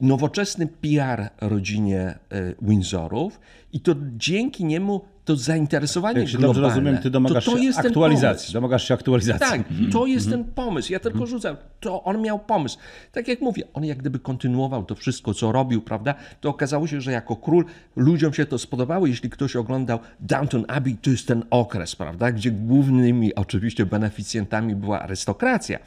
[0.00, 2.18] nowoczesny PR rodzinie e,
[2.62, 3.40] Windsorów
[3.72, 7.58] i to dzięki niemu to zainteresowanie Jak się globalne, dobrze rozumiem, ty domagasz to, to
[7.58, 8.54] się aktualizacji.
[8.54, 9.46] Domagasz się aktualizacji.
[9.50, 9.90] Tak, mhm.
[9.90, 10.44] to jest mhm.
[10.44, 10.92] ten pomysł.
[10.92, 11.30] Ja tylko mhm.
[11.30, 11.56] rzucam.
[11.80, 12.78] To on miał pomysł.
[13.12, 16.14] Tak jak mówię, on jak gdyby kontynuował to wszystko, co robił, prawda?
[16.40, 17.64] To okazało się, że jako król
[17.96, 19.06] ludziom się to spodobało.
[19.06, 22.32] Jeśli ktoś oglądał Downton Abbey, to jest ten okres, prawda?
[22.32, 25.78] Gdzie głównymi oczywiście beneficjentami była arystokracja.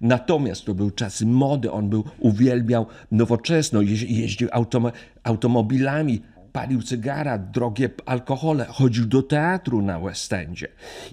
[0.00, 4.48] Natomiast to był czas mody, on był, uwielbiał nowoczesną, jeździł
[5.22, 6.22] automobilami,
[6.58, 10.68] palił cygara, drogie alkohole, chodził do teatru na West Endzie.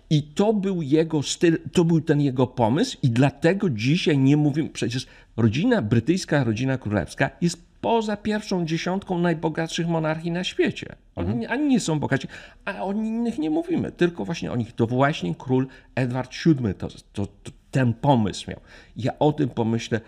[0.09, 4.69] I to był jego styl, to był ten jego pomysł i dlatego dzisiaj nie mówimy,
[4.69, 10.95] przecież rodzina brytyjska, rodzina królewska jest poza pierwszą dziesiątką najbogatszych monarchii na świecie.
[11.15, 11.51] Oni mhm.
[11.51, 12.27] ani nie są bogaci,
[12.65, 14.73] a o innych nie mówimy, tylko właśnie o nich.
[14.73, 18.59] To właśnie król Edward VII to, to, to ten pomysł miał.
[18.97, 20.01] Ja o tym pomyślę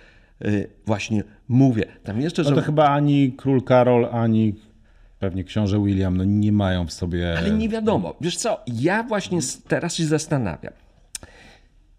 [0.45, 1.85] y, właśnie mówię.
[2.03, 2.61] Tam jeszcze, no to że...
[2.61, 4.66] chyba ani król Karol, ani
[5.19, 7.37] pewnie książę William no nie mają w sobie...
[7.37, 8.15] Ale nie wiadomo.
[8.21, 10.73] Wiesz co, ja właśnie teraz się zastanawiam.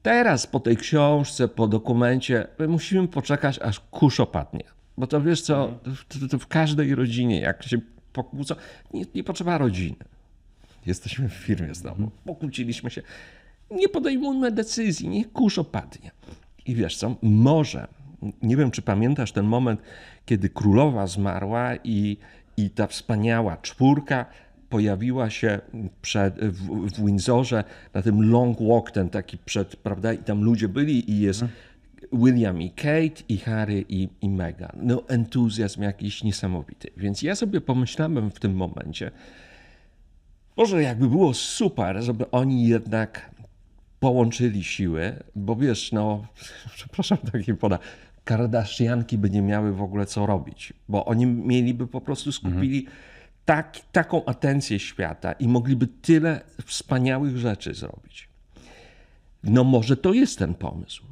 [0.03, 4.65] Teraz po tej książce, po dokumencie musimy poczekać, aż kurz opadnie.
[4.99, 5.79] Bo to wiesz co,
[6.09, 7.79] to, to w każdej rodzinie, jak się
[8.13, 8.55] pokłócą,
[8.95, 9.97] nie, nie potrzeba rodziny.
[10.87, 13.03] Jesteśmy w firmie znowu, pokłóciliśmy się
[13.71, 16.11] nie podejmujmy decyzji, niech kurz opadnie.
[16.67, 17.89] I wiesz co, może,
[18.43, 19.81] nie wiem czy pamiętasz ten moment,
[20.27, 22.17] kiedy królowa zmarła i,
[22.59, 24.27] i ta wspaniała czwórka
[24.69, 25.61] pojawiła się
[26.03, 30.69] przed, w, w Windsorze na tym long walk, ten taki przed, prawda, i tam ludzie
[30.69, 31.45] byli i jest.
[32.13, 34.73] William i Kate, i Harry, i, i Meghan.
[34.77, 36.91] No entuzjazm jakiś niesamowity.
[36.97, 39.11] Więc ja sobie pomyślałem w tym momencie,
[40.57, 43.31] może jakby było super, żeby oni jednak
[44.01, 46.27] połączyli siły, bo wiesz, no,
[46.77, 47.79] przepraszam, taki poda,
[48.29, 52.87] Kardashianki by nie miały w ogóle co robić, bo oni mieliby po prostu skupili
[53.45, 58.29] tak, taką atencję świata i mogliby tyle wspaniałych rzeczy zrobić.
[59.45, 61.05] No może to jest ten pomysł.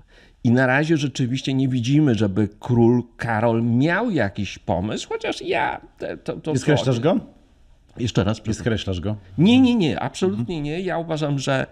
[0.45, 5.81] I na razie rzeczywiście nie widzimy, żeby król Karol miał jakiś pomysł, chociaż ja
[6.25, 7.21] to, to skreślasz go?
[7.99, 8.47] Jeszcze raz.
[8.47, 9.17] Nie skreślasz go?
[9.39, 10.81] Nie, nie, nie, absolutnie nie.
[10.81, 11.67] Ja uważam, że,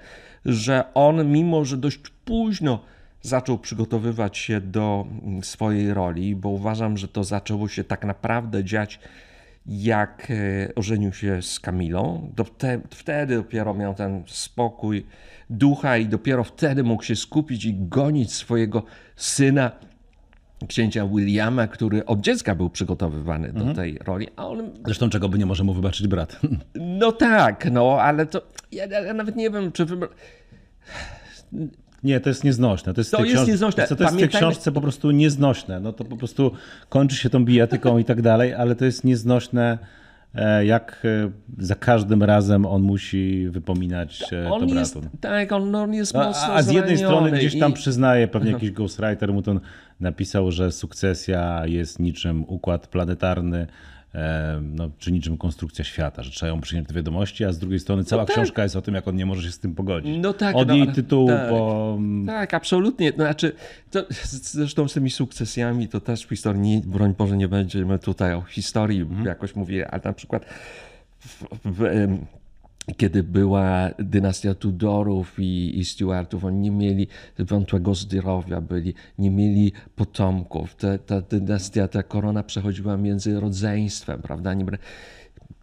[0.44, 2.93] że on, mimo że dość późno
[3.24, 8.64] zaczął przygotowywać się do mm, swojej roli, bo uważam, że to zaczęło się tak naprawdę
[8.64, 9.00] dziać,
[9.66, 12.32] jak e, ożenił się z Kamilą.
[12.90, 15.06] Wtedy dopiero miał ten spokój
[15.50, 18.82] ducha i dopiero wtedy mógł się skupić i gonić swojego
[19.16, 19.72] syna,
[20.68, 25.38] księcia Williama, który od dziecka był przygotowywany do tej roli, a on Zresztą czego by
[25.38, 26.40] nie może mu wybaczyć brat.
[26.74, 30.08] no tak, no ale to ja, ja nawet nie wiem, czy wybra...
[32.04, 32.94] Nie, to jest nieznośne.
[32.94, 33.86] To jest, To jest książ- nieznośne.
[33.86, 35.80] To, to jest w tej Pamiętajmy- książce po prostu nieznośne.
[35.80, 36.50] No to po prostu
[36.88, 39.78] kończy się tą bijatyką i tak dalej, ale to jest nieznośne,
[40.34, 45.08] e, jak e, za każdym razem on musi wypominać e, to On jest, bratu.
[45.20, 48.50] tak, on, on jest A, mocno a z jednej strony gdzieś tam i- przyznaje, pewnie
[48.52, 49.60] jakiś ghostwriter mu to
[50.00, 53.66] napisał, że sukcesja jest niczym układ planetarny,
[54.62, 58.04] no, czy niczym konstrukcja świata, że trzeba ją przyjąć do wiadomości, a z drugiej strony
[58.04, 58.36] cała tak.
[58.36, 60.16] książka jest o tym, jak on nie może się z tym pogodzić.
[60.20, 61.48] No tak, Od no, jej tytułu tak.
[61.48, 61.98] po...
[62.26, 63.12] Tak, absolutnie.
[63.12, 63.52] To znaczy,
[63.90, 64.04] to,
[64.42, 68.42] zresztą z tymi sukcesjami to też w historii, nie, broń Boże, nie będziemy tutaj o
[68.42, 69.26] historii Mhm.
[69.26, 70.44] jakoś mówili, ale na przykład
[71.20, 72.26] w, w, em,
[72.96, 77.06] kiedy była dynastia Tudorów i, i Stuartów, oni nie mieli
[77.38, 80.74] wątłego zdrowia, byli, nie mieli potomków.
[80.76, 84.54] Ta, ta dynastia, ta korona przechodziła między rodzeństwem, prawda?
[84.54, 84.64] Nie,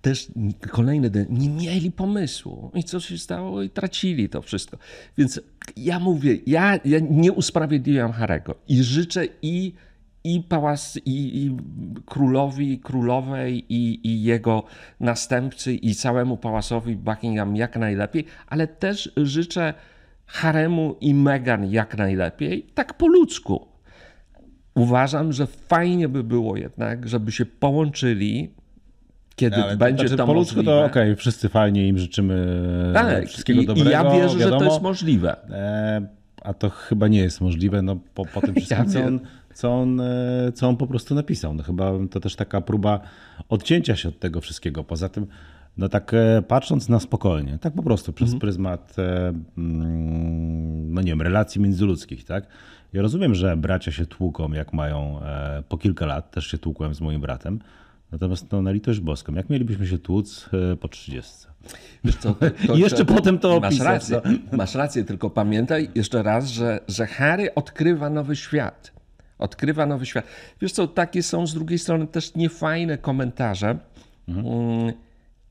[0.01, 0.31] też
[0.71, 2.71] kolejny dy- nie mieli pomysłu.
[2.73, 3.61] I co się stało?
[3.61, 4.77] I tracili to wszystko.
[5.17, 5.41] Więc
[5.77, 9.73] ja mówię, ja, ja nie usprawiedliwiam Harego i życzę i,
[10.23, 11.57] i pałac, i, i
[12.05, 14.63] królowi, królowej, i, i jego
[14.99, 19.73] następcy, i całemu pałacowi Buckingham jak najlepiej, ale też życzę
[20.25, 23.67] Haremu i Meghan jak najlepiej, tak po ludzku.
[24.75, 28.49] Uważam, że fajnie by było jednak, żeby się połączyli,
[29.35, 30.71] kiedy Ale będzie znaczy, to po ludzku możliwe.
[30.79, 32.47] to okej, wszyscy fajnie im życzymy
[32.93, 33.89] Tak, wszystkiego i, dobrego.
[33.89, 34.59] i ja wierzę, że wiadomo.
[34.59, 35.49] to jest możliwe.
[35.49, 36.01] E,
[36.43, 39.19] a to chyba nie jest możliwe, no po, po tym wszystkim, co, wiem.
[39.53, 41.53] Co, on, e, co on po prostu napisał.
[41.53, 42.99] No chyba to też taka próba
[43.49, 44.83] odcięcia się od tego wszystkiego.
[44.83, 45.27] Poza tym,
[45.77, 51.11] no tak e, patrząc na spokojnie, tak po prostu przez pryzmat, e, mm, no nie
[51.11, 52.47] wiem, relacji międzyludzkich, tak?
[52.93, 55.19] Ja rozumiem, że bracia się tłuką, jak mają
[55.69, 57.59] po kilka lat, też się tłukłem z moim bratem.
[58.11, 61.33] Natomiast no, na litość boską, jak mielibyśmy się tłuc po 30?
[62.03, 65.89] Wiesz co, to, to, I jeszcze potem to masz opisać, rację, masz rację, tylko pamiętaj
[65.95, 69.00] jeszcze raz, że, że Harry odkrywa nowy świat.
[69.41, 70.25] Odkrywa nowy świat.
[70.61, 73.77] Wiesz co, takie są z drugiej strony też niefajne komentarze.
[74.27, 74.93] Mm,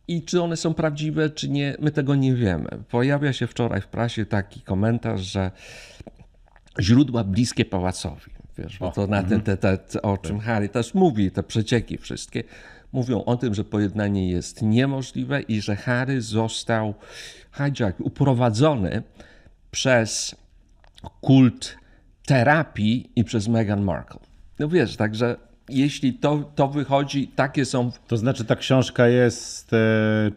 [0.08, 2.68] I czy one są prawdziwe, czy nie, my tego nie wiemy.
[2.90, 5.50] Pojawia się wczoraj w prasie taki komentarz, że
[6.80, 8.30] źródła bliskie pałacowi.
[8.58, 11.98] Wiesz, bo to na te, te, te, te, o czym Harry też mówi, te przecieki
[11.98, 12.44] wszystkie,
[12.92, 16.94] mówią o tym, że pojednanie jest niemożliwe i że Harry został
[17.52, 19.02] hijack, uprowadzony
[19.70, 20.34] przez
[21.20, 21.79] kult
[22.30, 24.20] terapii i przez Meghan Markle.
[24.58, 25.36] No wiesz, także
[25.68, 29.76] jeśli to, to wychodzi, takie są To znaczy ta książka jest, e,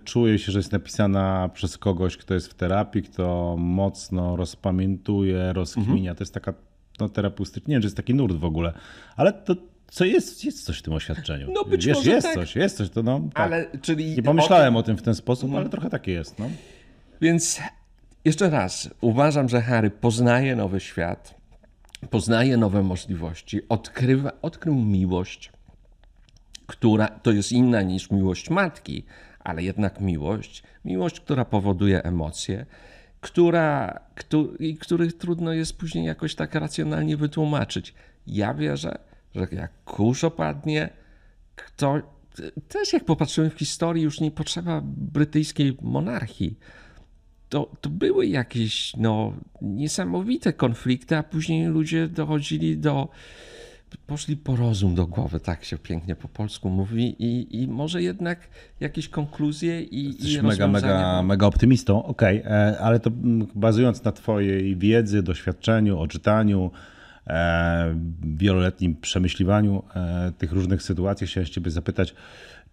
[0.03, 6.15] czuję się, że jest napisana przez kogoś, kto jest w terapii, kto mocno rozpamiętuje, rozkminia.
[6.15, 6.53] To jest taka
[6.99, 8.73] no, terapeutyczna, nie wiem, czy jest taki nurt w ogóle,
[9.15, 9.56] ale to
[9.88, 11.47] co jest, jest coś w tym oświadczeniu.
[11.53, 12.36] No być Wiesz, może jest tak.
[12.36, 13.45] coś, jest coś, to no tak.
[13.45, 16.49] Ale, czyli Nie pomyślałem o o tym w ten sposób, ale trochę takie jest, no.
[17.21, 17.62] Więc
[18.25, 21.42] jeszcze raz, uważam, że Harry poznaje nowy świat,
[22.10, 25.52] poznaje nowe możliwości, odkrywa, odkrył miłość,
[26.68, 29.06] która to jest inna niż miłość matki,
[29.39, 32.66] ale jednak miłość, miłość, która powoduje emocje,
[33.22, 37.94] która, któ- i których trudno jest później jakoś tak racjonalnie wytłumaczyć.
[38.28, 38.98] Ja wierzę,
[39.36, 40.89] że jak kurz opadnie,
[41.56, 42.02] kto,
[42.68, 46.60] też jak popatrzyłem w historii, już nie potrzeba brytyjskiej monarchii.
[47.54, 53.10] To, to były jakieś no, niesamowite konflikty, a później ludzie dochodzili do.
[54.08, 58.39] Poszli po rozum do głowy, tak się pięknie po polsku mówi, i, i może jednak
[58.80, 63.10] jakieś konkluzje i, i Jesteś mega, rozwiązania mega, mega optymistą, okej, e, ale to
[63.56, 66.72] bazując na twojej wiedzy, doświadczeniu, odczytaniu,
[67.28, 67.96] e,
[68.38, 72.16] wieloletnim przemyśliwaniu e, tych różnych sytuacji, chciałem ciebie zapytać,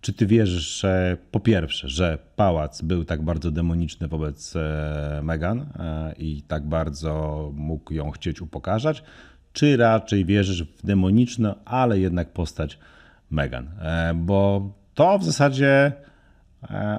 [0.00, 5.60] Czy ty wierzysz, że po pierwsze, że pałac był tak bardzo demoniczny wobec e, Meghan
[5.60, 9.02] e, i tak bardzo mógł ją chcieć upokarzać,
[9.52, 12.78] czy raczej wierzysz w demoniczną, ale jednak postać
[13.30, 13.68] Meghan?
[13.80, 15.92] E, bo to w zasadzie,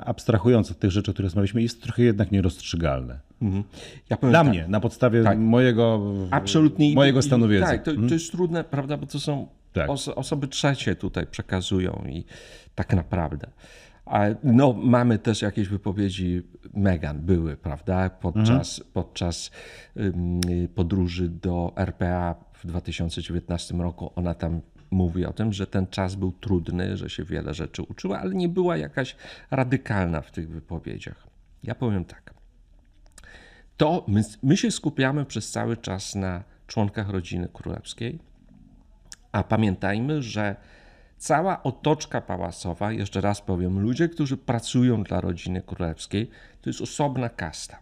[0.05, 3.19] abstrahując od tych rzeczy, o których rozmawialiśmy, jest trochę jednak nierozstrzygalne.
[3.41, 3.63] Mhm.
[4.09, 7.65] Ja Dla tak, mnie, na podstawie tak, mojego, absolutnie mojego stanu wiedzy.
[7.65, 8.13] Tak, to, to mhm.
[8.13, 9.89] jest trudne, prawda, bo to są tak.
[9.89, 12.25] Oso osoby trzecie tutaj przekazują i
[12.75, 13.47] tak naprawdę.
[14.43, 16.41] No, mamy też jakieś wypowiedzi
[16.73, 18.09] Megan były, prawda?
[18.09, 18.93] Podczas, mhm.
[18.93, 19.51] podczas
[20.75, 24.61] podróży do RPA w 2019 roku ona tam
[24.91, 28.49] mówi o tym, że ten czas był trudny, że się wiele rzeczy uczyła, ale nie
[28.49, 29.15] była jakaś
[29.51, 31.27] radykalna w tych wypowiedziach.
[31.63, 32.33] Ja powiem tak.
[33.77, 38.19] To my, my się skupiamy przez cały czas na członkach rodziny królewskiej,
[39.31, 40.55] a pamiętajmy, że
[41.17, 46.29] cała otoczka pałacowa, jeszcze raz powiem, ludzie, którzy pracują dla rodziny królewskiej,
[46.61, 47.79] to jest osobna kasta.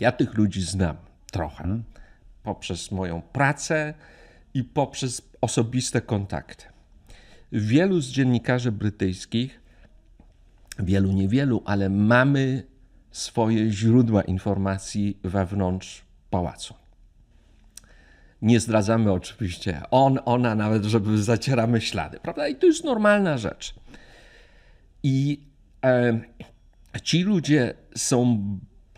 [0.00, 0.96] Ja tych ludzi znam
[1.32, 1.84] trochę hmm.
[2.42, 3.94] poprzez moją pracę
[4.54, 6.64] i poprzez osobiste kontakty.
[7.52, 9.60] Wielu z dziennikarzy brytyjskich,
[10.78, 12.62] wielu niewielu, ale mamy
[13.10, 16.74] swoje źródła informacji wewnątrz pałacu.
[18.42, 22.48] Nie zdradzamy oczywiście on, ona, nawet żeby zacieramy ślady, prawda?
[22.48, 23.74] I to jest normalna rzecz.
[25.02, 25.40] I
[25.84, 26.20] e,
[27.02, 28.42] ci ludzie są,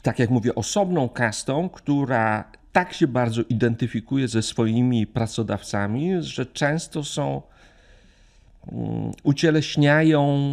[0.03, 7.05] tak jak mówię, osobną kastą, która tak się bardzo identyfikuje ze swoimi pracodawcami, że często
[7.05, 7.43] są,
[8.67, 10.51] um, ucieleśniają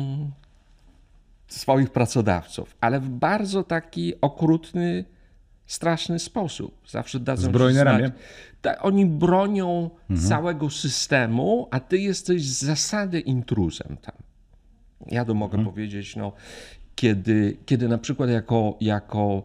[1.48, 5.06] swoich pracodawców, ale w bardzo taki okrutny,
[5.68, 6.82] straszny sposób.
[6.88, 8.11] Zawsze dadzą Zbrojne ramię.
[8.61, 10.30] Tak, oni bronią mhm.
[10.30, 14.15] całego systemu, a ty jesteś z zasady intruzem tam.
[15.07, 15.74] Ja to mogę mhm.
[15.74, 16.32] powiedzieć, no,
[16.95, 19.43] kiedy, kiedy na przykład jako, jako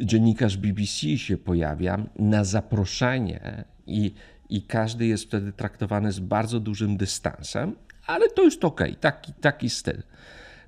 [0.00, 4.14] dziennikarz BBC się pojawiam na zaproszenie i,
[4.48, 9.70] i każdy jest wtedy traktowany z bardzo dużym dystansem, ale to jest ok, taki, taki
[9.70, 10.02] styl.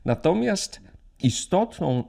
[0.04, 0.80] Natomiast
[1.22, 2.04] istotną,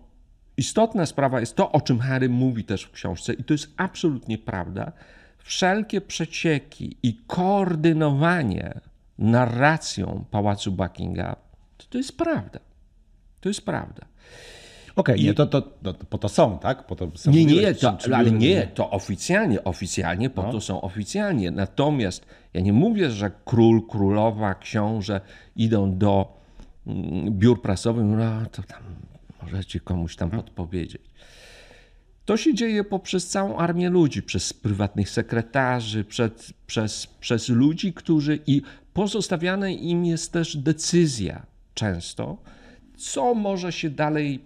[0.58, 4.38] istotna sprawa jest to, o czym Harry mówi też w książce, i to jest absolutnie
[4.38, 4.92] prawda.
[5.38, 8.82] Wszelkie przecieki i koordynowanie
[9.20, 11.36] narracją pałacu Buckingham,
[11.78, 12.60] to, to jest prawda.
[13.42, 14.06] To jest prawda.
[14.96, 16.88] Okej, okay, nie, to, to, to, po to są, tak?
[16.88, 20.52] Po to są nie, nie, to, ale nie, to oficjalnie, oficjalnie, po no.
[20.52, 21.52] to są oficjalnie.
[21.52, 25.22] Natomiast ja nie mówię, że król, królowa, książę
[25.56, 26.42] idą do
[26.88, 28.82] Mm, biur prasowych, no to tam
[29.44, 30.44] możecie komuś tam mhm.
[30.44, 31.02] podpowiedzieć.
[32.26, 38.40] To się dzieje poprzez całą armię ludzi, przez prywatnych sekretarzy, przed, przez, przez ludzi, którzy
[38.48, 38.62] i
[38.94, 42.38] pozostawiana im jest też decyzja często,
[42.98, 44.40] co może się dalej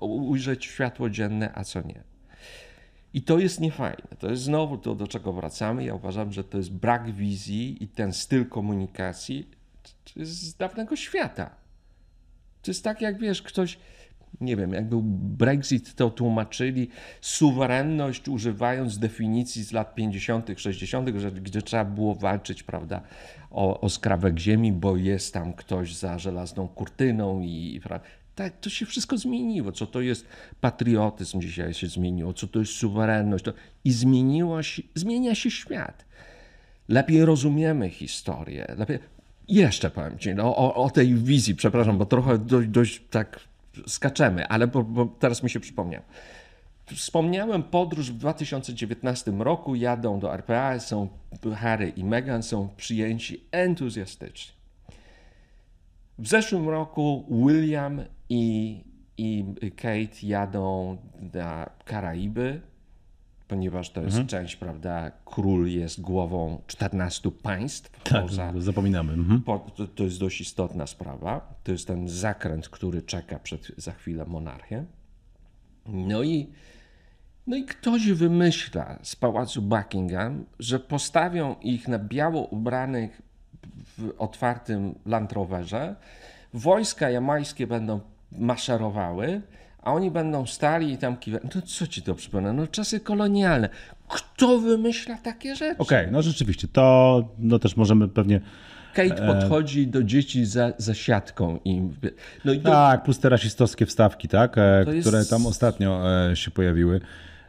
[0.00, 2.02] ujrzeć w światło dzienne, a co nie.
[3.14, 4.08] I to jest niefajne.
[4.18, 5.84] To jest znowu to, do czego wracamy.
[5.84, 9.48] Ja uważam, że to jest brak wizji i ten styl komunikacji
[10.16, 11.50] z dawnego świata.
[12.62, 13.78] To jest tak, jak wiesz, ktoś,
[14.40, 16.88] nie wiem, jak był Brexit, to tłumaczyli
[17.20, 23.00] suwerenność, używając definicji z lat 50., 60., że, gdzie trzeba było walczyć, prawda,
[23.50, 27.80] o, o skrawek ziemi, bo jest tam ktoś za żelazną kurtyną i.
[28.34, 29.72] Tak, to się wszystko zmieniło.
[29.72, 30.26] Co to jest
[30.60, 33.44] patriotyzm dzisiaj się zmieniło, co to jest suwerenność.
[33.44, 33.52] To...
[33.84, 36.04] I zmieniło się, zmienia się świat.
[36.88, 38.74] Lepiej rozumiemy historię.
[38.78, 38.98] Lepiej
[39.48, 43.40] jeszcze powiem Ci no, o, o tej wizji, przepraszam, bo trochę dość, dość tak
[43.86, 46.02] skaczemy, ale bo, bo teraz mi się przypomniał.
[46.94, 51.08] Wspomniałem podróż w 2019 roku, jadą do RPA, są
[51.56, 54.52] Harry i Meghan są przyjęci entuzjastycznie.
[56.18, 58.80] W zeszłym roku William i,
[59.18, 59.44] i
[59.76, 60.96] Kate jadą
[61.34, 62.60] na Karaiby,
[63.48, 64.26] ponieważ to jest mhm.
[64.26, 68.02] część, prawda, król jest głową 14 państw.
[68.04, 69.12] Tak, poza, zapominamy.
[69.12, 69.42] Mhm.
[69.42, 71.54] Po, to, to, jest dość istotna sprawa.
[71.64, 74.84] To jest ten zakręt, który czeka przed, za chwilę monarchię.
[75.86, 76.50] No i,
[77.46, 83.22] no i ktoś wymyśla z pałacu Buckingham, że postawią ich na biało ubranych
[83.98, 85.96] w otwartym Land Roverze.
[86.54, 88.00] Wojska jamańskie będą
[88.32, 89.42] maszerowały,
[89.82, 91.42] a oni będą stali i tam kiwać.
[91.54, 92.52] No co ci to przypomina?
[92.52, 93.68] No czasy kolonialne.
[94.08, 95.78] Kto wymyśla takie rzeczy?
[95.78, 98.40] Okej, okay, no rzeczywiście, to no też możemy pewnie...
[98.94, 101.80] Kate e, podchodzi do dzieci za, za siatką i...
[102.44, 102.70] No i do...
[102.70, 105.30] Tak, plus te rasistowskie wstawki, tak, e, które jest...
[105.30, 107.00] tam ostatnio e, się pojawiły.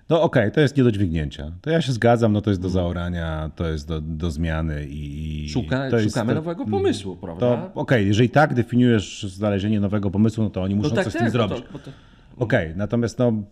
[0.10, 1.52] No okej, okay, to jest nie do dźwignięcia.
[1.62, 5.50] To ja się zgadzam, no to jest do zaorania, to jest do, do zmiany i...
[5.50, 7.54] Szuka, to szukamy to, nowego pomysłu, prawda?
[7.54, 11.14] Okej, okay, jeżeli tak definiujesz znalezienie nowego pomysłu, no to oni muszą no tak, coś
[11.14, 11.58] z tak, tym zrobić.
[11.74, 11.92] To, to...
[12.40, 13.44] Okej, okay, natomiast no,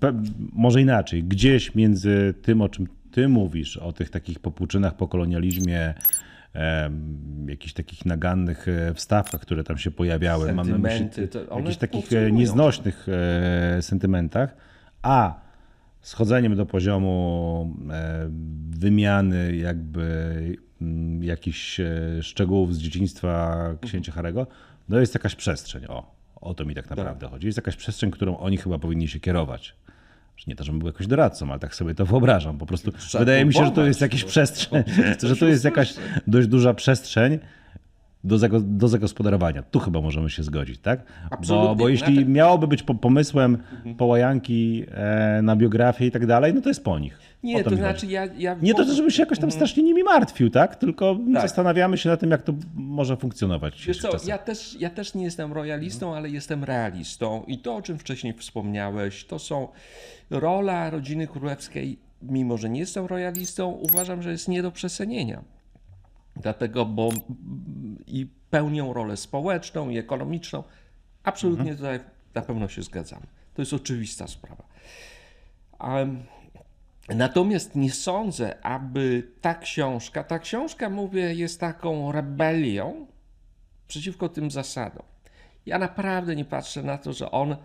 [0.54, 1.24] może inaczej.
[1.24, 5.94] Gdzieś między tym, o czym ty mówisz, o tych takich popłuczynach po kolonializmie,
[7.48, 11.08] jakichś takich nagannych e, wstawkach, które tam się pojawiały, mam na myśli
[11.58, 14.56] jakichś takich e, nieznośnych e, sentymentach,
[15.02, 15.42] a
[16.02, 17.76] schodzeniem do poziomu
[18.70, 21.82] wymiany jakby mm, jakichś
[22.22, 24.48] szczegółów z dzieciństwa księcia Harego,
[24.90, 25.86] no jest jakaś przestrzeń.
[25.86, 27.30] O, o to mi tak naprawdę tak.
[27.30, 27.46] chodzi.
[27.46, 29.76] Jest jakaś przestrzeń, którą oni chyba powinni się kierować.
[30.48, 32.58] Nie to, żebym był jakoś doradcą, ale tak sobie to wyobrażam.
[32.58, 34.84] Po prostu Trzeba wydaje mi się, że to jest jakiś przestrzeń,
[35.24, 35.94] że to jest jakaś
[36.28, 37.40] dość duża przestrzeń
[38.24, 39.64] do, do zagospodarowania.
[39.64, 41.04] Tu chyba możemy się zgodzić, tak?
[41.48, 43.96] Bo, bo jeśli miałoby być pomysłem mhm.
[43.96, 47.20] połajanki e, na biografię i tak dalej, no to jest po nich.
[47.44, 48.56] Nie, to znaczy ja, ja...
[48.62, 49.60] Nie to, żebym się jakoś tam mhm.
[49.60, 50.76] strasznie nimi martwił, tak?
[50.76, 51.42] Tylko tak.
[51.42, 53.86] zastanawiamy się na tym, jak to może funkcjonować.
[53.86, 57.82] Wiesz co, ja też, ja też nie jestem royalistą, ale jestem realistą i to, o
[57.82, 59.68] czym wcześniej wspomniałeś, to są
[60.30, 65.44] rola rodziny królewskiej, mimo że nie jestem royalistą, uważam, że jest nie do przesenienia.
[66.36, 67.10] Dlatego, bo
[68.08, 70.64] i pełnią rolę społeczną i ekonomiczną.
[71.24, 71.78] Absolutnie mhm.
[71.78, 72.00] tutaj
[72.36, 73.22] na pewno się zgadzam.
[73.54, 74.64] To jest oczywista sprawa.
[75.80, 76.24] Um,
[77.16, 83.08] Natomiast nie sądzę, aby ta książka, ta książka, mówię, jest taką rebelią
[83.88, 85.04] przeciwko tym zasadom.
[85.66, 87.56] Ja naprawdę nie patrzę na to, że on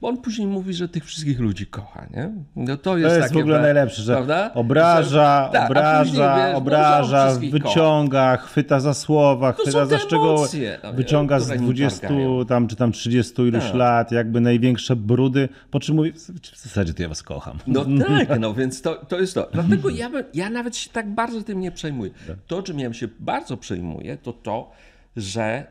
[0.00, 2.30] bo on później mówi, że tych wszystkich ludzi kocha, nie?
[2.56, 4.50] No to jest, to jest w ogóle najlepsze, że prawda?
[4.54, 8.48] obraża, że, tak, obraża, wiesz, obraża, wyciąga, kocha.
[8.48, 10.48] chwyta za słowa, to chwyta za szczegóły,
[10.82, 12.08] no, wyciąga z 20
[12.48, 13.74] tam, czy tam 30 iluś tak.
[13.74, 16.12] lat jakby największe brudy, po czym mówi,
[16.52, 17.58] w zasadzie to ja was kocham.
[17.66, 19.48] No tak, no więc to, to jest to.
[19.52, 22.10] Dlatego ja, ja nawet się tak bardzo tym nie przejmuję.
[22.26, 22.36] Tak.
[22.46, 24.70] To, czym ja się bardzo przejmuję, to to,
[25.16, 25.66] że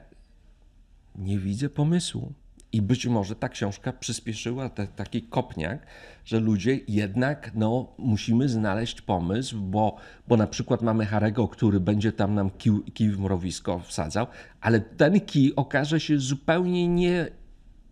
[1.16, 2.34] nie widzę pomysłu.
[2.76, 5.86] I być może ta książka przyspieszyła te, taki kopniak,
[6.26, 9.96] że ludzie jednak no, musimy znaleźć pomysł, bo,
[10.28, 14.28] bo na przykład mamy Harego, który będzie tam nam kij, kij w mrowisko wsadzał,
[14.62, 17.28] ale ten kij okaże się zupełnie nie,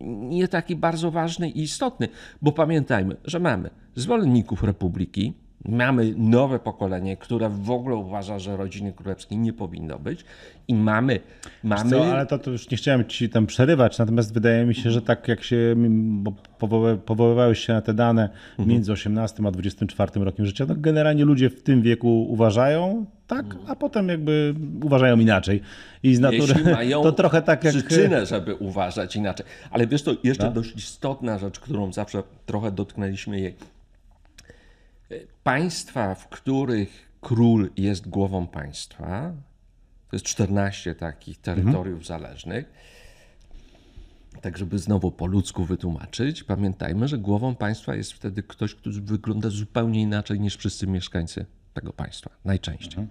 [0.00, 2.08] nie taki bardzo ważny i istotny,
[2.42, 5.34] bo pamiętajmy, że mamy zwolenników republiki,
[5.68, 10.24] Mamy nowe pokolenie, które w ogóle uważa, że rodziny królewskiej nie powinno być
[10.68, 11.20] i mamy...
[11.62, 11.90] mamy...
[11.90, 15.02] Co, ale to, to, już nie chciałem ci tam przerywać, natomiast wydaje mi się, że
[15.02, 15.76] tak jak się
[17.06, 18.68] powoływałeś się na te dane mhm.
[18.68, 23.70] między 18 a 24 rokiem życia, to generalnie ludzie w tym wieku uważają tak, mhm.
[23.70, 25.60] a potem jakby uważają inaczej.
[26.02, 26.54] I z natury
[27.02, 27.74] to trochę tak jak...
[27.74, 29.46] przyczynę, żeby uważać inaczej.
[29.70, 30.50] Ale wiesz, to jeszcze no?
[30.50, 33.54] dość istotna rzecz, którą zawsze trochę dotknęliśmy jej
[35.42, 39.32] Państwa, w których król jest głową państwa,
[40.10, 42.04] to jest 14 takich terytoriów mhm.
[42.04, 42.72] zależnych.
[44.40, 49.50] Tak, żeby znowu po ludzku wytłumaczyć, pamiętajmy, że głową państwa jest wtedy ktoś, kto wygląda
[49.50, 53.00] zupełnie inaczej niż wszyscy mieszkańcy tego państwa, najczęściej.
[53.00, 53.08] Mhm.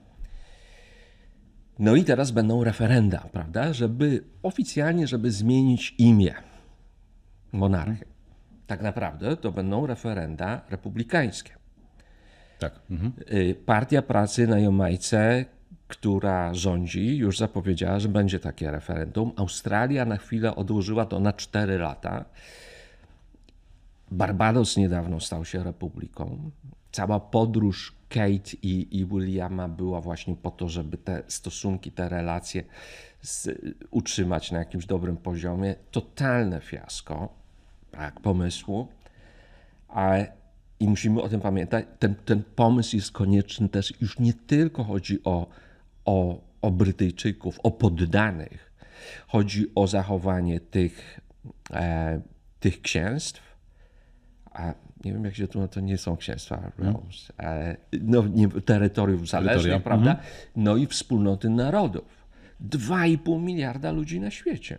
[1.80, 6.34] No i teraz będą referenda, prawda, żeby oficjalnie, żeby zmienić imię
[7.52, 8.06] monarchy.
[8.68, 11.63] Tak naprawdę to będą referenda republikańskie.
[12.64, 12.80] Tak.
[12.90, 13.14] Mhm.
[13.32, 15.46] Y, Partia Pracy na Jamajce,
[15.88, 19.32] która rządzi, już zapowiedziała, że będzie takie referendum.
[19.36, 22.26] Australia na chwilę odłożyła to na 4 lata.
[24.12, 26.52] Barbados niedawno stał się republiką.
[26.92, 32.64] Cała podróż Kate i, i Williama była właśnie po to, żeby te stosunki, te relacje
[33.22, 33.60] z,
[33.92, 35.76] utrzymać na jakimś dobrym poziomie.
[35.92, 37.30] Totalne fiasko,
[37.92, 38.88] brak pomysłu.
[39.88, 40.43] Ale
[40.84, 41.86] i musimy o tym pamiętać.
[42.00, 45.48] Ten, ten pomysł jest konieczny też, już nie tylko chodzi o,
[46.06, 48.74] o, o Brytyjczyków, o poddanych.
[49.28, 51.20] Chodzi o zachowanie tych,
[51.74, 52.22] e,
[52.60, 53.42] tych księstw.
[54.52, 54.74] A
[55.06, 56.96] nie wiem, jak się tu, to nie są księstwa, mm.
[57.40, 60.12] e, no, nie, terytoriów zależnych, prawda?
[60.12, 60.24] Mm.
[60.56, 62.28] No i wspólnoty narodów.
[62.70, 64.78] 2,5 miliarda ludzi na świecie,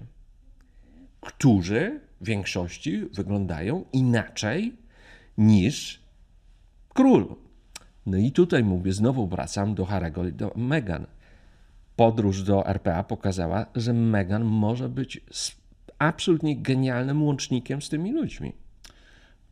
[1.21, 4.84] którzy w większości wyglądają inaczej
[5.39, 6.01] niż
[6.89, 7.37] król.
[8.07, 11.07] No i tutaj mówię, znowu wracam do Harego i do Meghan.
[11.97, 15.21] Podróż do RPA pokazała, że Meghan może być
[15.99, 18.53] absolutnie genialnym łącznikiem z tymi ludźmi.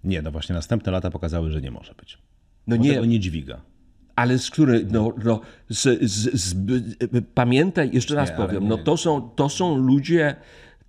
[0.05, 2.19] Nie, no właśnie następne lata pokazały, że nie może być.
[2.67, 3.61] No nie, nie dźwiga.
[4.17, 6.57] Ale z której, no, no z, z, z,
[7.35, 10.37] pamiętaj, jeszcze raz nie, powiem, no to są, to są ludzie,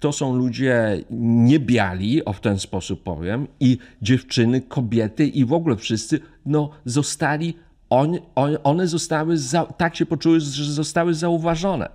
[0.04, 1.04] to są ludzie
[1.50, 7.54] niebiali, o w ten sposób powiem, i dziewczyny, kobiety i w ogóle wszyscy no, zostali,
[7.90, 11.90] on, on, one zostały, za, tak się poczuły, że zostały zauważone.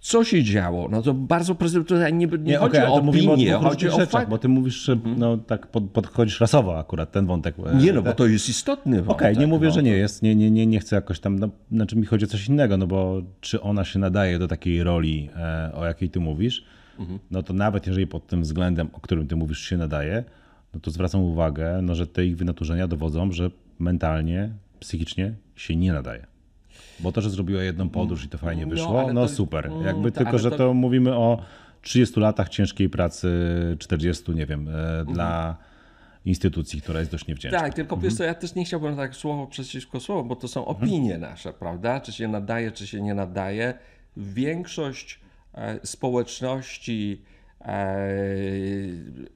[0.00, 0.88] Co się działo?
[0.88, 4.30] No to bardzo tutaj nie, nie, nie chodzi okay, o opinię, chodzi o rzeczach, fakt.
[4.30, 7.54] Bo ty mówisz, że no, tak pod, podchodzisz rasowo akurat, ten wątek.
[7.66, 9.16] E, nie, no bo to jest istotny wątek.
[9.16, 9.74] Okej, okay, nie mówię, no.
[9.74, 12.28] że nie jest, nie, nie, nie, nie chcę jakoś tam, no, znaczy mi chodzi o
[12.28, 16.20] coś innego, no bo czy ona się nadaje do takiej roli, e, o jakiej ty
[16.20, 16.64] mówisz,
[17.00, 17.18] mhm.
[17.30, 20.24] no to nawet jeżeli pod tym względem, o którym ty mówisz, się nadaje,
[20.74, 25.92] no to zwracam uwagę, no, że te ich wynaturzenia dowodzą, że mentalnie, psychicznie się nie
[25.92, 26.26] nadaje.
[27.00, 29.66] Bo to, że zrobiła jedną podróż i to fajnie no, wyszło, no, no to, super.
[29.66, 30.56] Mm, Jakby tylko, że to...
[30.56, 30.74] to...
[30.74, 31.42] mówimy o
[31.82, 33.28] 30 latach ciężkiej pracy,
[33.78, 35.06] 40, nie wiem, mhm.
[35.06, 35.56] dla
[36.24, 37.60] instytucji, która jest dość niewdzięczna.
[37.60, 38.10] Tak, tylko mhm.
[38.10, 41.32] wiesz ja też nie chciałbym tak słowo przeciwko słowo, bo to są opinie mhm.
[41.32, 42.00] nasze, prawda?
[42.00, 43.74] Czy się nadaje, czy się nie nadaje.
[44.16, 45.19] Większość
[45.84, 47.22] społeczności
[47.64, 47.98] E,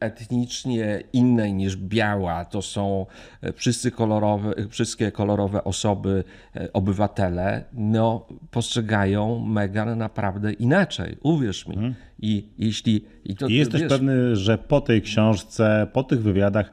[0.00, 3.06] etnicznie innej niż biała, to są
[3.42, 6.24] e, wszyscy kolorowe, wszystkie kolorowe osoby,
[6.56, 11.74] e, obywatele, no postrzegają Megan naprawdę inaczej, uwierz mi.
[11.74, 11.94] Hmm.
[12.18, 13.04] I jeśli...
[13.24, 16.70] I, to, I jesteś wiesz, pewny, że po tej książce, po tych wywiadach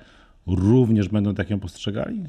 [0.47, 2.23] również będą tak ją postrzegali?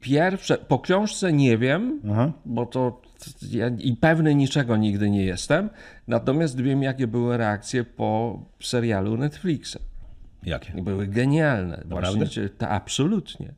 [0.00, 2.32] Pierwsze, po książce nie wiem, Aha.
[2.44, 3.02] bo to
[3.50, 5.70] ja i pewny niczego nigdy nie jestem,
[6.08, 9.78] natomiast wiem, jakie były reakcje po serialu Netflixa.
[10.42, 10.82] Jakie?
[10.82, 11.82] Były genialne.
[11.86, 13.52] Właśnie, to absolutnie.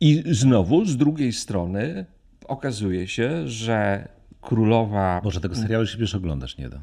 [0.00, 2.04] I znowu, z drugiej strony,
[2.46, 4.08] okazuje się, że
[4.40, 5.20] królowa.
[5.24, 6.80] Może tego serialu się już oglądasz, nie da.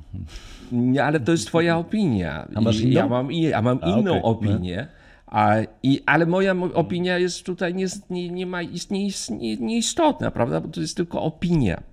[0.72, 2.48] Nie, ale to jest Twoja opinia.
[2.56, 2.94] A masz inną?
[2.94, 4.24] Ja mam, ja mam A, inną okay.
[4.24, 4.88] opinię.
[5.28, 10.32] A, i, ale moja opinia jest tutaj nie, nie, nie ma, jest nie, nie, nieistotna,
[10.32, 10.62] prawda?
[10.62, 11.84] Bo to jest tylko opinia.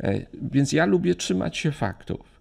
[0.00, 2.40] E, więc ja lubię trzymać się faktów.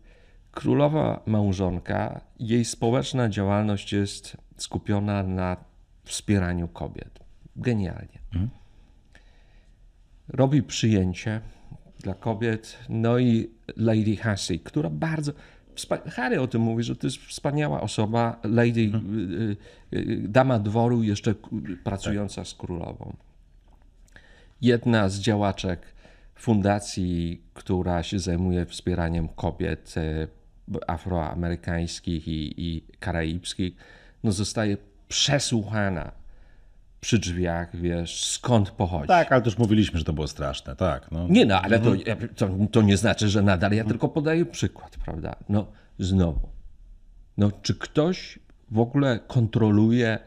[0.52, 5.58] Królowa małżonka, jej społeczna działalność jest skupiona na
[6.04, 7.20] wspieraniu kobiet.
[7.56, 8.20] Genialnie.
[8.34, 8.50] Mhm.
[10.28, 11.42] Robi przyjęcie
[12.00, 15.32] dla kobiet, no i Lady Hussey, która bardzo
[16.10, 19.58] Harry o tym mówi, że to jest wspaniała osoba, lady, hmm.
[19.94, 21.36] y, y, dama dworu, jeszcze
[21.84, 23.16] pracująca z królową.
[24.62, 25.82] Jedna z działaczek
[26.36, 29.96] fundacji, która się zajmuje wspieraniem kobiet
[30.88, 33.74] afroamerykańskich i, i karaibskich,
[34.24, 36.21] no zostaje przesłuchana
[37.02, 39.08] przy drzwiach, wiesz, skąd pochodzi.
[39.08, 41.12] Tak, ale też mówiliśmy, że to było straszne, tak.
[41.12, 41.28] No.
[41.28, 42.30] Nie no, ale to, mhm.
[42.36, 45.36] to, to nie znaczy, że nadal, ja tylko podaję przykład, prawda.
[45.50, 45.68] No
[46.00, 46.50] znowu,
[47.38, 48.40] no czy ktoś
[48.72, 50.20] w ogóle kontroluje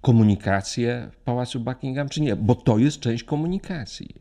[0.00, 2.36] komunikację w Pałacu Buckingham, czy nie?
[2.36, 4.14] Bo to jest część komunikacji.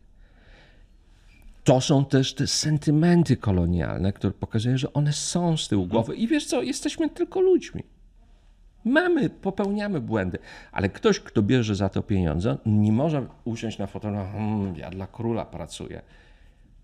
[1.64, 6.16] To są też te sentymenty kolonialne, które pokazują, że one są z tyłu głowy.
[6.16, 7.84] I wiesz co, jesteśmy tylko ludźmi.
[8.86, 10.38] Mamy, popełniamy błędy,
[10.72, 15.08] ale ktoś, kto bierze za to pieniądze, nie może usiąść na fotelu, hmm, ja dla
[15.08, 16.02] króla pracuję.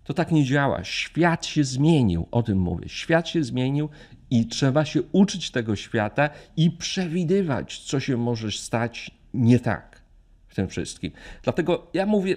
[0.04, 0.84] To tak nie działa.
[0.84, 2.88] Świat się zmienił, o tym mówię.
[2.88, 3.88] Świat się zmienił
[4.30, 10.02] i trzeba się uczyć tego świata i przewidywać, co się może stać nie tak
[10.48, 11.12] w tym wszystkim.
[11.42, 12.36] Dlatego ja mówię,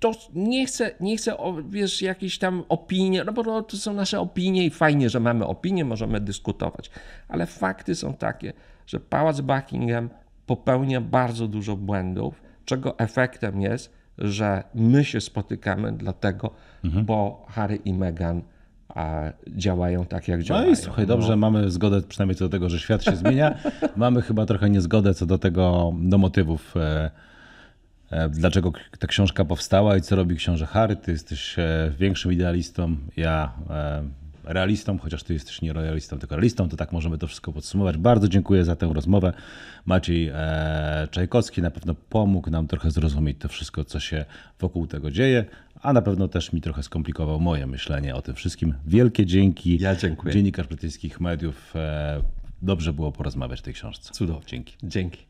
[0.00, 1.36] to nie chcę, nie chcę
[1.68, 5.84] wiesz, jakieś tam opinie, no bo to są nasze opinie i fajnie, że mamy opinie,
[5.84, 6.90] możemy dyskutować,
[7.28, 8.52] ale fakty są takie,
[8.86, 10.10] że Pałac Buckingham
[10.46, 16.50] popełnia bardzo dużo błędów, czego efektem jest, że my się spotykamy dlatego,
[16.84, 17.04] mhm.
[17.04, 18.42] bo Harry i Meghan
[19.48, 20.66] działają tak, jak działają.
[20.66, 21.36] No i słuchaj, dobrze, no.
[21.36, 23.58] mamy zgodę przynajmniej co do tego, że świat się zmienia.
[23.96, 27.10] mamy chyba trochę niezgodę co do tego, do motywów, e,
[28.30, 30.96] dlaczego ta książka powstała i co robi książę Harry.
[30.96, 33.52] Ty jesteś e, większym idealistą, ja
[34.44, 37.96] realistą, chociaż ty jesteś nie royalistą, tylko realistą, to tak możemy to wszystko podsumować.
[37.96, 39.32] Bardzo dziękuję za tę rozmowę.
[39.86, 44.24] Maciej e, Czajkowski na pewno pomógł nam trochę zrozumieć to wszystko, co się
[44.60, 45.44] wokół tego dzieje,
[45.82, 48.74] a na pewno też mi trochę skomplikował moje myślenie o tym wszystkim.
[48.86, 49.78] Wielkie dzięki.
[49.78, 50.34] Ja dziękuję.
[50.34, 51.76] Dziennikarz brytyjskich mediów.
[51.76, 52.22] E,
[52.62, 54.12] dobrze było porozmawiać o tej książce.
[54.12, 54.46] Cudownie.
[54.46, 54.74] Dzięki.
[54.82, 55.29] Dzięki.